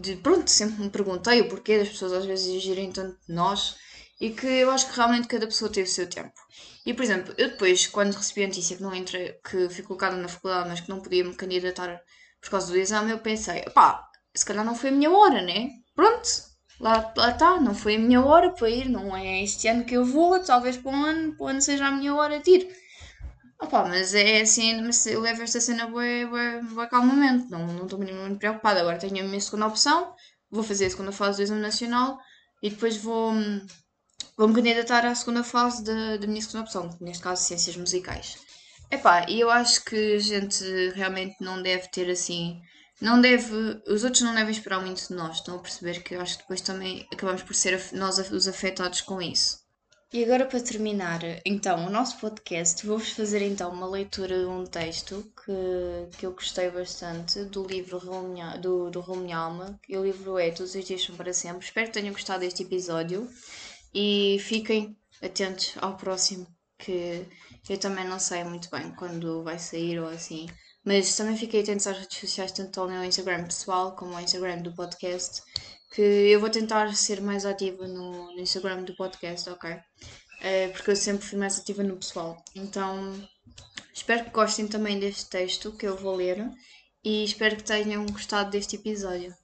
De 0.01 0.15
pronto, 0.17 0.49
sempre 0.49 0.83
me 0.83 0.89
perguntei 0.89 1.41
o 1.41 1.49
porquê 1.49 1.79
das 1.79 1.89
pessoas 1.89 2.13
às 2.13 2.25
vezes 2.25 2.47
exigirem 2.47 2.91
tanto 2.91 3.17
de 3.27 3.33
nós 3.33 3.77
e 4.19 4.31
que 4.31 4.47
eu 4.47 4.71
acho 4.71 4.89
que 4.89 4.95
realmente 4.95 5.27
cada 5.27 5.45
pessoa 5.45 5.71
tem 5.71 5.83
o 5.83 5.88
seu 5.88 6.07
tempo. 6.10 6.33
E, 6.86 6.93
por 6.93 7.03
exemplo, 7.03 7.33
eu 7.38 7.49
depois, 7.49 7.88
quando 7.88 8.13
recebi 8.13 8.43
a 8.43 8.47
notícia 8.47 8.75
que 8.77 8.83
não 8.83 8.95
entrei, 8.95 9.33
que 9.43 9.69
fui 9.69 9.83
colocada 9.83 10.15
na 10.15 10.27
faculdade, 10.27 10.69
mas 10.69 10.79
que 10.79 10.89
não 10.89 11.01
podia 11.01 11.23
me 11.23 11.36
candidatar 11.36 12.01
por 12.41 12.49
causa 12.49 12.71
do 12.71 12.77
exame, 12.77 13.12
eu 13.12 13.19
pensei, 13.19 13.62
pá, 13.73 14.07
se 14.33 14.45
calhar 14.45 14.65
não 14.65 14.75
foi 14.75 14.89
a 14.89 14.93
minha 14.93 15.12
hora, 15.12 15.41
né? 15.41 15.69
Pronto, 15.95 16.27
lá, 16.79 17.13
lá 17.15 17.31
está, 17.31 17.60
não 17.60 17.75
foi 17.75 17.95
a 17.95 17.99
minha 17.99 18.23
hora 18.23 18.51
para 18.51 18.69
ir, 18.69 18.89
não 18.89 19.15
é 19.15 19.43
este 19.43 19.67
ano 19.67 19.83
que 19.83 19.95
eu 19.95 20.05
vou, 20.05 20.39
talvez 20.39 20.77
para 20.77 20.91
um 20.91 21.03
ano, 21.03 21.36
para 21.36 21.45
um 21.45 21.49
ano 21.49 21.62
seja 21.62 21.88
a 21.88 21.91
minha 21.91 22.15
hora 22.15 22.39
de 22.39 22.51
ir. 22.51 22.87
Opa, 23.60 23.86
mas 23.86 24.13
é 24.13 24.41
assim, 24.41 24.82
mas 24.82 25.06
eu 25.08 25.22
levo 25.22 25.41
esta 25.41 25.60
cena 25.60 25.88
bem, 25.88 26.30
bem 26.30 26.89
calmamente, 26.89 27.50
não, 27.50 27.84
estou 27.84 28.00
minimamente 28.00 28.39
preocupada. 28.39 28.82
Agora 28.82 29.00
tenho 29.00 29.24
a 29.24 29.28
minha 29.28 29.41
segunda 29.41 29.67
opção, 29.67 30.13
vou 30.50 30.63
fazer 30.63 30.86
a 30.86 30.89
segunda 30.89 31.12
fase 31.12 31.38
do 31.38 31.43
exame 31.43 31.62
nacional 31.62 32.20
e 32.62 32.70
depois 32.70 32.98
vou, 32.98 33.34
Vou-me 34.38 34.54
candidatar 34.54 35.04
à 35.04 35.15
segunda 35.15 35.43
fase 35.43 35.84
da 35.84 36.28
minha 36.28 36.41
segunda 36.41 36.62
opção, 36.62 36.96
neste 37.02 37.24
caso 37.24 37.43
Ciências 37.43 37.76
Musicais. 37.76 38.38
Epá, 38.91 39.26
e 39.28 39.39
eu 39.39 39.50
acho 39.50 39.84
que 39.84 40.15
a 40.15 40.20
gente 40.20 40.63
realmente 40.91 41.36
não 41.41 41.60
deve 41.60 41.88
ter 41.89 42.08
assim. 42.08 42.62
Não 43.02 43.20
deve. 43.20 43.52
Os 43.88 44.04
outros 44.04 44.22
não 44.22 44.36
devem 44.36 44.52
esperar 44.52 44.80
muito 44.80 45.08
de 45.08 45.13
nós. 45.15 45.38
Estão 45.38 45.56
a 45.56 45.60
perceber 45.60 46.04
que 46.04 46.13
eu 46.13 46.22
acho 46.22 46.36
que 46.38 46.43
depois 46.43 46.62
também 46.62 47.08
acabamos 47.12 47.41
por 47.41 47.56
ser 47.56 47.82
nós 47.93 48.20
os 48.32 48.48
afetados 48.48 49.02
com 49.02 49.20
isso. 49.20 49.58
E 50.13 50.24
agora 50.24 50.46
para 50.46 50.62
terminar, 50.62 51.20
então, 51.46 51.86
o 51.86 51.89
nosso 51.89 52.17
podcast, 52.20 52.88
vou-vos 52.88 53.10
fazer 53.10 53.41
então 53.41 53.70
uma 53.70 53.86
leitura 53.86 54.39
de 54.39 54.46
um 54.46 54.65
texto 54.65 55.22
que, 55.36 56.17
que 56.17 56.26
eu 56.26 56.32
gostei 56.32 56.72
bastante 56.72 57.43
do 57.43 57.67
livro 57.67 58.00
do, 58.62 58.89
do 58.89 59.34
Alma. 59.34 59.78
O 59.89 60.04
livro 60.04 60.39
é 60.39 60.50
Todos 60.52 60.76
os 60.76 60.86
Dias 60.86 61.04
São 61.04 61.13
para 61.17 61.34
Sempre. 61.34 61.65
Espero 61.65 61.88
que 61.88 61.93
tenham 61.93 62.13
gostado 62.13 62.39
deste 62.39 62.63
episódio. 62.63 63.30
E 63.93 64.38
fiquem 64.39 64.98
atentos 65.22 65.74
ao 65.82 65.98
próximo, 65.98 66.48
que 66.78 67.26
eu 67.70 67.78
também 67.78 68.08
não 68.08 68.17
sei 68.17 68.46
muito 68.46 68.70
bem 68.72 68.96
quando 68.96 69.43
vai 69.43 69.60
sair 69.60 70.00
ou 70.00 70.08
assim. 70.08 70.48
Mas 70.88 71.17
também 71.17 71.36
fiquem 71.36 71.60
atentos 71.60 71.86
às 71.86 71.97
redes 71.97 72.17
sociais, 72.17 72.54
tanto 72.54 72.80
ao 72.80 72.88
meu 72.88 73.04
Instagram 73.04 73.43
pessoal 73.43 73.93
como 73.93 74.13
ao 74.15 74.21
Instagram 74.21 74.60
do 74.60 74.73
podcast, 74.73 75.43
que 75.93 76.02
eu 76.02 76.39
vou 76.39 76.50
tentar 76.50 76.95
ser 76.95 77.19
mais 77.19 77.45
ativa 77.45 77.86
no, 77.86 78.34
no 78.34 78.39
Instagram 78.39 78.84
do 78.84 78.95
podcast, 78.95 79.50
ok? 79.50 79.69
Uh, 79.73 80.71
porque 80.71 80.91
eu 80.91 80.95
sempre 80.95 81.28
fui 81.28 81.38
mais 81.38 81.60
ativa 81.60 81.84
no 81.84 81.97
pessoal. 81.97 82.41
Então, 82.56 83.21
espero 83.93 84.23
que 84.23 84.30
gostem 84.30 84.65
também 84.65 84.97
deste 84.97 85.26
texto 85.26 85.73
que 85.73 85.86
eu 85.86 85.97
vou 85.97 86.15
ler 86.15 86.50
e 87.04 87.26
espero 87.26 87.58
que 87.58 87.63
tenham 87.63 88.06
gostado 88.06 88.50
deste 88.52 88.78
episódio. 88.78 89.36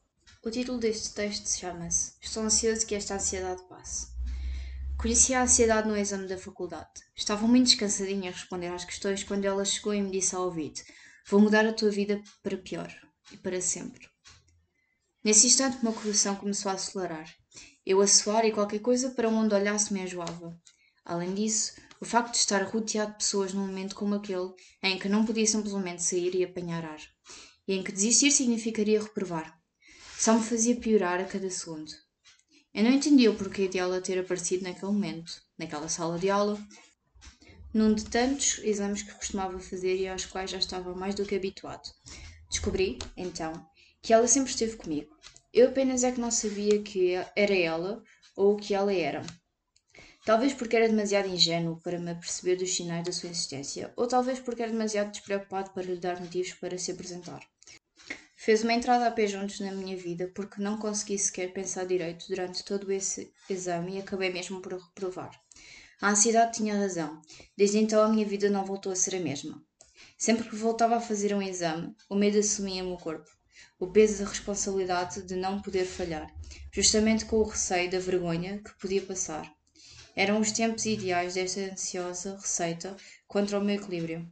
O 0.45 0.49
título 0.49 0.77
deste 0.77 1.13
texto 1.13 1.47
chama-se 1.47 2.13
Estou 2.21 2.43
ansioso 2.43 2.88
que 2.88 2.95
esta 2.95 3.15
ansiedade 3.15 3.62
passe. 3.67 4.08
Conhecia 4.97 5.41
a 5.41 5.43
ansiedade 5.43 5.89
no 5.89 5.97
exame 5.97 6.25
da 6.25 6.38
faculdade. 6.38 7.01
Estava 7.13 7.45
muito 7.45 7.65
descansadinha 7.67 8.29
a 8.29 8.34
responder 8.34 8.67
às 8.67 8.86
questões 8.86 9.25
quando 9.25 9.43
ela 9.43 9.65
chegou 9.65 9.93
e 9.93 10.01
me 10.01 10.10
disse 10.10 10.34
ao 10.34 10.43
ouvido: 10.43 10.79
Vou 11.29 11.39
mudar 11.39 11.65
a 11.65 11.73
tua 11.73 11.89
vida 11.89 12.21
para 12.41 12.57
pior 12.57 12.93
e 13.31 13.38
para 13.38 13.62
sempre. 13.62 14.07
Nesse 15.23 15.47
instante, 15.47 15.77
o 15.77 15.83
meu 15.83 15.93
coração 15.93 16.36
começou 16.36 16.69
a 16.69 16.75
acelerar. 16.75 17.33
Eu 17.86 18.01
a 18.01 18.07
suar 18.07 18.45
e 18.45 18.51
qualquer 18.51 18.79
coisa 18.79 19.12
para 19.12 19.29
onde 19.29 19.55
olhasse 19.55 19.93
me 19.93 20.01
enjoava. 20.01 20.57
Além 21.05 21.33
disso, 21.33 21.73
o 22.01 22.05
facto 22.05 22.33
de 22.33 22.39
estar 22.39 22.63
rodeado 22.63 23.12
de 23.12 23.17
pessoas 23.19 23.53
num 23.53 23.65
momento 23.65 23.95
como 23.95 24.15
aquele, 24.15 24.53
em 24.81 24.99
que 24.99 25.07
não 25.07 25.25
podia 25.25 25.45
simplesmente 25.47 26.03
sair 26.03 26.36
e 26.36 26.43
apanhar 26.43 26.83
ar, 26.83 26.99
e 27.67 27.73
em 27.73 27.83
que 27.83 27.91
desistir 27.91 28.31
significaria 28.31 29.01
reprovar, 29.01 29.57
só 30.17 30.33
me 30.33 30.43
fazia 30.43 30.75
piorar 30.75 31.19
a 31.21 31.25
cada 31.25 31.49
segundo. 31.49 31.91
Eu 32.73 32.83
não 32.83 32.91
entendia 32.91 33.31
o 33.31 33.38
porquê 33.38 33.67
de 33.67 33.77
ela 33.77 34.01
ter 34.01 34.19
aparecido 34.19 34.63
naquele 34.63 34.91
momento, 34.91 35.41
naquela 35.57 35.88
sala 35.88 36.17
de 36.17 36.29
aula, 36.29 36.57
num 37.73 37.93
de 37.93 38.05
tantos 38.05 38.59
exames 38.63 39.01
que 39.01 39.13
costumava 39.13 39.59
fazer 39.59 39.95
e 39.95 40.07
aos 40.07 40.25
quais 40.25 40.51
já 40.51 40.57
estava 40.57 40.93
mais 40.93 41.15
do 41.15 41.25
que 41.25 41.36
habituado. 41.36 41.89
Descobri, 42.49 42.99
então, 43.17 43.53
que 44.01 44.13
ela 44.13 44.27
sempre 44.27 44.51
esteve 44.51 44.77
comigo. 44.77 45.15
Eu 45.51 45.69
apenas 45.69 46.03
é 46.03 46.12
que 46.12 46.21
não 46.21 46.29
sabia 46.29 46.81
que 46.81 47.13
era 47.36 47.55
ela 47.55 48.03
ou 48.36 48.53
o 48.53 48.57
que 48.57 48.73
ela 48.73 48.93
era. 48.93 49.23
Talvez 50.25 50.53
porque 50.53 50.75
era 50.75 50.88
demasiado 50.88 51.27
ingênuo 51.27 51.81
para 51.81 51.99
me 51.99 52.12
aperceber 52.12 52.57
dos 52.57 52.73
sinais 52.73 53.03
da 53.03 53.12
sua 53.12 53.29
existência, 53.29 53.91
ou 53.97 54.07
talvez 54.07 54.39
porque 54.39 54.62
era 54.62 54.71
demasiado 54.71 55.12
despreocupado 55.12 55.71
para 55.71 55.83
lhe 55.83 55.97
dar 55.97 56.19
motivos 56.19 56.53
para 56.53 56.77
se 56.77 56.91
apresentar. 56.91 57.41
Fez 58.36 58.63
uma 58.63 58.73
entrada 58.73 59.07
a 59.07 59.12
pé 59.12 59.27
juntos 59.27 59.59
na 59.59 59.71
minha 59.71 59.95
vida 59.97 60.31
porque 60.33 60.62
não 60.62 60.77
consegui 60.77 61.17
sequer 61.17 61.53
pensar 61.53 61.86
direito 61.86 62.27
durante 62.27 62.63
todo 62.63 62.91
esse 62.91 63.31
exame 63.49 63.95
e 63.95 63.99
acabei 63.99 64.31
mesmo 64.31 64.62
por 64.62 64.73
reprovar. 64.73 65.31
A 66.03 66.09
ansiedade 66.09 66.57
tinha 66.57 66.77
razão. 66.77 67.21
Desde 67.55 67.77
então 67.77 68.03
a 68.03 68.09
minha 68.09 68.25
vida 68.25 68.49
não 68.49 68.65
voltou 68.65 68.91
a 68.91 68.95
ser 68.95 69.15
a 69.15 69.21
mesma. 69.21 69.63
Sempre 70.17 70.49
que 70.49 70.55
voltava 70.57 70.97
a 70.97 70.99
fazer 70.99 71.33
um 71.33 71.41
exame, 71.41 71.95
o 72.09 72.15
medo 72.15 72.37
assumia-me 72.37 72.91
o 72.91 72.97
corpo. 72.97 73.29
O 73.79 73.87
peso 73.87 74.21
da 74.21 74.29
responsabilidade 74.29 75.21
de 75.21 75.37
não 75.37 75.61
poder 75.61 75.85
falhar, 75.85 76.29
justamente 76.73 77.23
com 77.23 77.37
o 77.37 77.43
receio 77.43 77.89
da 77.89 77.99
vergonha 77.99 78.61
que 78.61 78.77
podia 78.79 79.01
passar. 79.01 79.49
Eram 80.13 80.41
os 80.41 80.51
tempos 80.51 80.85
ideais 80.85 81.35
desta 81.35 81.61
ansiosa 81.61 82.35
receita 82.35 82.97
contra 83.25 83.57
o 83.57 83.63
meu 83.63 83.75
equilíbrio. 83.75 84.27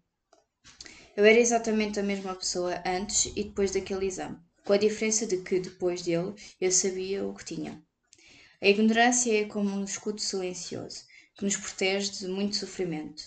Eu 1.15 1.23
era 1.23 1.39
exatamente 1.39 1.97
a 2.01 2.03
mesma 2.03 2.35
pessoa 2.35 2.83
antes 2.85 3.31
e 3.33 3.45
depois 3.45 3.71
daquele 3.71 4.07
exame, 4.07 4.37
com 4.65 4.73
a 4.73 4.77
diferença 4.77 5.25
de 5.25 5.37
que, 5.37 5.57
depois 5.57 6.01
dele, 6.01 6.33
eu 6.59 6.69
sabia 6.69 7.25
o 7.25 7.33
que 7.33 7.45
tinha. 7.45 7.81
A 8.61 8.67
ignorância 8.67 9.41
é 9.41 9.45
como 9.45 9.69
um 9.69 9.85
escudo 9.85 10.19
silencioso, 10.19 11.09
que 11.41 11.45
nos 11.45 11.57
protege 11.57 12.11
de 12.11 12.27
muito 12.27 12.55
sofrimento. 12.55 13.23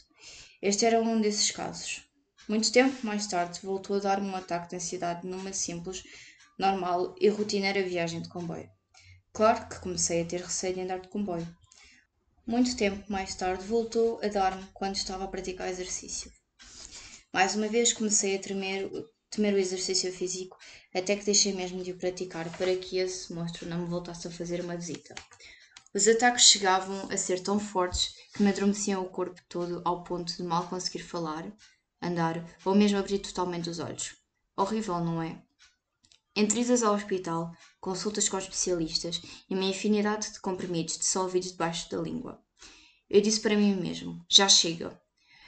Este 0.63 0.87
era 0.87 1.03
um 1.03 1.21
desses 1.21 1.51
casos. 1.51 2.05
Muito 2.49 2.71
tempo 2.71 3.05
mais 3.05 3.27
tarde, 3.27 3.59
voltou 3.61 3.97
a 3.97 3.99
dar-me 3.99 4.29
um 4.29 4.37
ataque 4.37 4.69
de 4.69 4.77
ansiedade 4.77 5.27
numa 5.27 5.53
simples, 5.53 6.05
normal 6.57 7.17
e 7.21 7.29
rotineira 7.29 7.83
viagem 7.83 8.23
de 8.23 8.29
comboio. 8.29 8.71
Claro 9.33 9.69
que 9.69 9.81
comecei 9.81 10.23
a 10.23 10.25
ter 10.25 10.43
receio 10.43 10.75
de 10.75 10.83
andar 10.83 11.01
de 11.01 11.09
comboio. 11.09 11.45
Muito 12.47 12.77
tempo 12.77 13.11
mais 13.11 13.35
tarde, 13.35 13.67
voltou 13.67 14.21
a 14.23 14.29
dar-me 14.29 14.65
quando 14.73 14.95
estava 14.95 15.25
a 15.25 15.29
praticar 15.29 15.69
exercício. 15.69 16.31
Mais 17.33 17.57
uma 17.57 17.67
vez 17.67 17.93
comecei 17.93 18.37
a 18.37 18.39
tremer, 18.39 18.89
temer 19.29 19.55
o 19.55 19.59
exercício 19.59 20.13
físico, 20.13 20.57
até 20.95 21.17
que 21.17 21.25
deixei 21.25 21.53
mesmo 21.53 21.83
de 21.83 21.91
o 21.91 21.99
praticar 21.99 22.49
para 22.57 22.77
que 22.77 22.99
esse 22.99 23.33
monstro 23.33 23.69
não 23.69 23.79
me 23.79 23.89
voltasse 23.89 24.29
a 24.29 24.31
fazer 24.31 24.61
uma 24.61 24.77
visita. 24.77 25.17
Os 25.95 26.09
ataques 26.09 26.47
chegavam 26.47 27.09
a 27.09 27.17
ser 27.17 27.41
tão 27.41 27.61
fortes 27.61 28.17
que 28.35 28.43
me 28.43 28.51
adormeciam 28.51 29.01
o 29.01 29.09
corpo 29.09 29.41
todo 29.49 29.81
ao 29.85 30.03
ponto 30.03 30.37
de 30.37 30.43
mal 30.43 30.67
conseguir 30.67 31.05
falar, 31.05 31.47
andar 32.03 32.45
ou 32.65 32.75
mesmo 32.75 32.99
abrir 32.99 33.21
totalmente 33.21 33.71
os 33.71 33.79
olhos. 33.79 34.17
Horrível, 34.57 34.99
não 35.05 35.23
é? 35.23 35.41
Entre 36.35 36.61
ao 36.85 36.97
hospital, 36.97 37.53
consultas 37.81 38.29
com 38.29 38.37
especialistas 38.37 39.23
e 39.49 39.55
uma 39.55 39.67
infinidade 39.67 40.33
de 40.33 40.41
comprimidos 40.41 40.99
dissolvidos 40.99 41.53
debaixo 41.53 41.89
da 41.89 41.99
língua. 41.99 42.43
Eu 43.09 43.21
disse 43.21 43.41
para 43.41 43.57
mim 43.57 43.77
mesmo: 43.77 44.21
já 44.29 44.49
chega. 44.49 45.01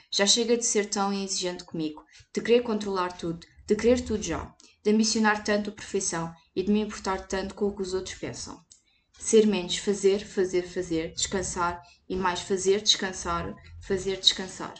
Já 0.09 0.25
chega 0.25 0.55
de 0.55 0.65
ser 0.65 0.89
tão 0.89 1.11
exigente 1.11 1.65
comigo, 1.65 2.05
de 2.33 2.41
querer 2.41 2.61
controlar 2.61 3.17
tudo, 3.17 3.45
de 3.65 3.75
querer 3.75 3.99
tudo 3.99 4.23
já, 4.23 4.55
de 4.81 4.91
ambicionar 4.91 5.43
tanto 5.43 5.71
a 5.71 5.73
perfeição 5.73 6.33
e 6.55 6.63
de 6.63 6.71
me 6.71 6.79
importar 6.79 7.27
tanto 7.27 7.53
com 7.53 7.65
o 7.65 7.75
que 7.75 7.81
os 7.81 7.93
outros 7.93 8.15
pensam. 8.15 8.65
Ser 9.19 9.45
menos 9.45 9.77
fazer, 9.77 10.25
fazer, 10.25 10.63
fazer, 10.63 11.13
descansar 11.13 11.81
e 12.07 12.15
mais 12.15 12.41
fazer, 12.41 12.81
descansar, 12.81 13.55
fazer, 13.81 14.17
descansar. 14.19 14.73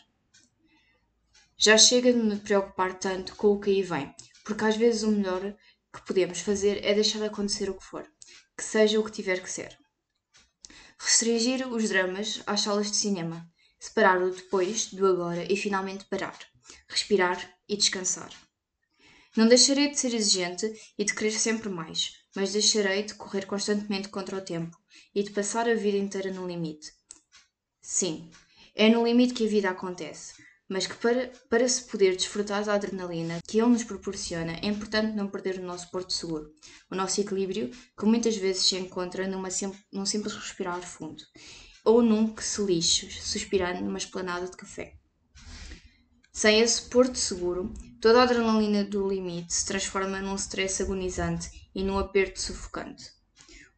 Já 1.58 1.78
chega 1.78 2.13
de 2.13 2.19
me 2.19 2.38
preocupar 2.38 3.00
tanto 3.00 3.36
com 3.36 3.47
o 3.47 3.60
que 3.60 3.71
aí 3.71 3.82
vem, 3.82 4.13
porque 4.45 4.63
às 4.63 4.78
vezes 4.78 5.04
o 5.04 5.12
melhor 5.12 5.56
que 5.91 6.06
podemos 6.06 6.39
fazer 6.39 6.84
é 6.86 6.93
deixar 6.93 7.23
acontecer 7.23 7.69
o 7.69 7.73
que 7.73 7.84
for, 7.84 8.08
que 8.56 8.63
seja 8.63 9.00
o 9.00 9.04
que 9.04 9.12
tiver 9.12 9.41
que 9.41 9.52
ser. 9.52 9.78
Restringir 11.00 11.67
os 11.67 11.89
dramas 11.89 12.41
às 12.45 12.62
salas 12.62 12.91
de 12.91 12.97
cinema, 12.97 13.50
separar 13.80 14.21
o 14.21 14.32
depois 14.32 14.88
do 14.93 15.08
agora 15.08 15.52
e 15.52 15.58
finalmente 15.58 16.06
parar, 16.06 16.38
respirar 16.88 17.58
e 17.67 17.76
descansar. 17.76 18.30
Não 19.36 19.47
deixarei 19.47 19.89
de 19.89 20.00
ser 20.00 20.13
exigente 20.13 20.71
e 20.97 21.04
de 21.04 21.13
querer 21.13 21.32
sempre 21.32 21.69
mais, 21.69 22.13
mas 22.38 22.54
deixarei 22.54 23.02
de 23.02 23.15
correr 23.15 23.47
constantemente 23.47 24.10
contra 24.10 24.38
o 24.38 24.41
tempo 24.41 24.78
e 25.15 25.23
de 25.23 25.32
passar 25.32 25.67
a 25.67 25.73
vida 25.73 25.97
inteira 25.97 26.32
no 26.32 26.45
limite. 26.45 26.93
Sim, 27.82 28.30
é 28.76 28.88
no 28.88 29.04
limite 29.04 29.34
que 29.34 29.47
a 29.47 29.50
vida 29.50 29.71
acontece, 29.71 30.36
mas 30.69 30.86
que 30.86 30.93
para, 30.97 31.32
para 31.50 31.67
se 31.67 31.86
poder 31.86 32.15
desfrutar 32.15 32.63
da 32.63 32.76
adrenalina 32.76 33.39
que 33.47 33.60
ele 33.60 33.71
nos 33.71 33.84
proporciona, 33.84 34.60
é 34.62 34.67
importante 34.67 35.15
não 35.15 35.28
perder 35.28 35.58
o 35.58 35.65
nosso 35.65 35.89
porto 35.89 36.13
seguro, 36.13 36.54
o 36.91 36.95
nosso 36.95 37.19
equilíbrio, 37.19 37.71
que 38.00 38.06
muitas 38.06 38.38
vezes 38.38 38.67
se 38.67 38.76
encontra 38.76 39.28
numa 39.28 39.50
sim, 39.50 39.73
num 39.91 40.06
simples 40.06 40.36
respirar 40.36 40.80
fundo, 40.84 41.23
ou 41.84 42.04
num 42.04 42.36
que 42.36 42.43
se 42.43 42.62
lixe, 42.62 43.10
suspirando 43.10 43.82
numa 43.82 43.97
esplanada 43.97 44.45
de 44.45 44.56
café. 44.56 44.93
Sem 46.32 46.60
esse 46.60 46.84
porto 46.84 47.17
seguro, 47.17 47.73
toda 48.00 48.19
a 48.19 48.23
adrenalina 48.23 48.84
do 48.84 49.10
limite 49.10 49.52
se 49.52 49.65
transforma 49.65 50.21
num 50.21 50.36
stress 50.36 50.84
agonizante 50.84 51.66
e 51.78 51.84
num 51.84 52.00
aperto 52.00 52.42
sufocante. 52.42 53.12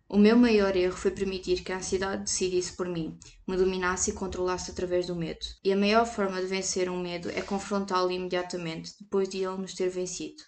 O 0.08 0.18
meu 0.18 0.38
maior 0.38 0.74
erro 0.74 0.96
foi 0.96 1.12
permitir 1.12 1.62
que 1.64 1.74
a 1.74 1.78
ansiedade 1.78 2.24
decidisse 2.24 2.72
por 2.72 2.88
mim, 2.88 3.20
me 3.46 3.58
dominasse 3.58 4.10
e 4.10 4.14
controlasse 4.14 4.72
através 4.72 5.06
do 5.06 5.18
medo. 5.18 5.46
E 5.62 5.74
a 5.74 5.76
maior 5.76 6.06
forma 6.06 6.40
de 6.40 6.48
vencer 6.48 6.90
um 6.90 6.98
medo 6.98 7.30
é 7.30 7.42
confrontá-lo 7.42 8.10
imediatamente, 8.10 8.96
depois 9.02 9.28
de 9.28 9.40
ele 9.40 9.58
nos 9.58 9.74
ter 9.74 9.90
vencido. 9.90 10.42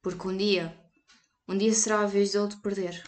Porque 0.00 0.28
um 0.28 0.36
dia, 0.36 0.72
um 1.48 1.58
dia 1.58 1.74
será 1.74 2.02
a 2.02 2.06
vez 2.06 2.30
dele 2.30 2.46
de 2.46 2.56
perder. 2.58 3.02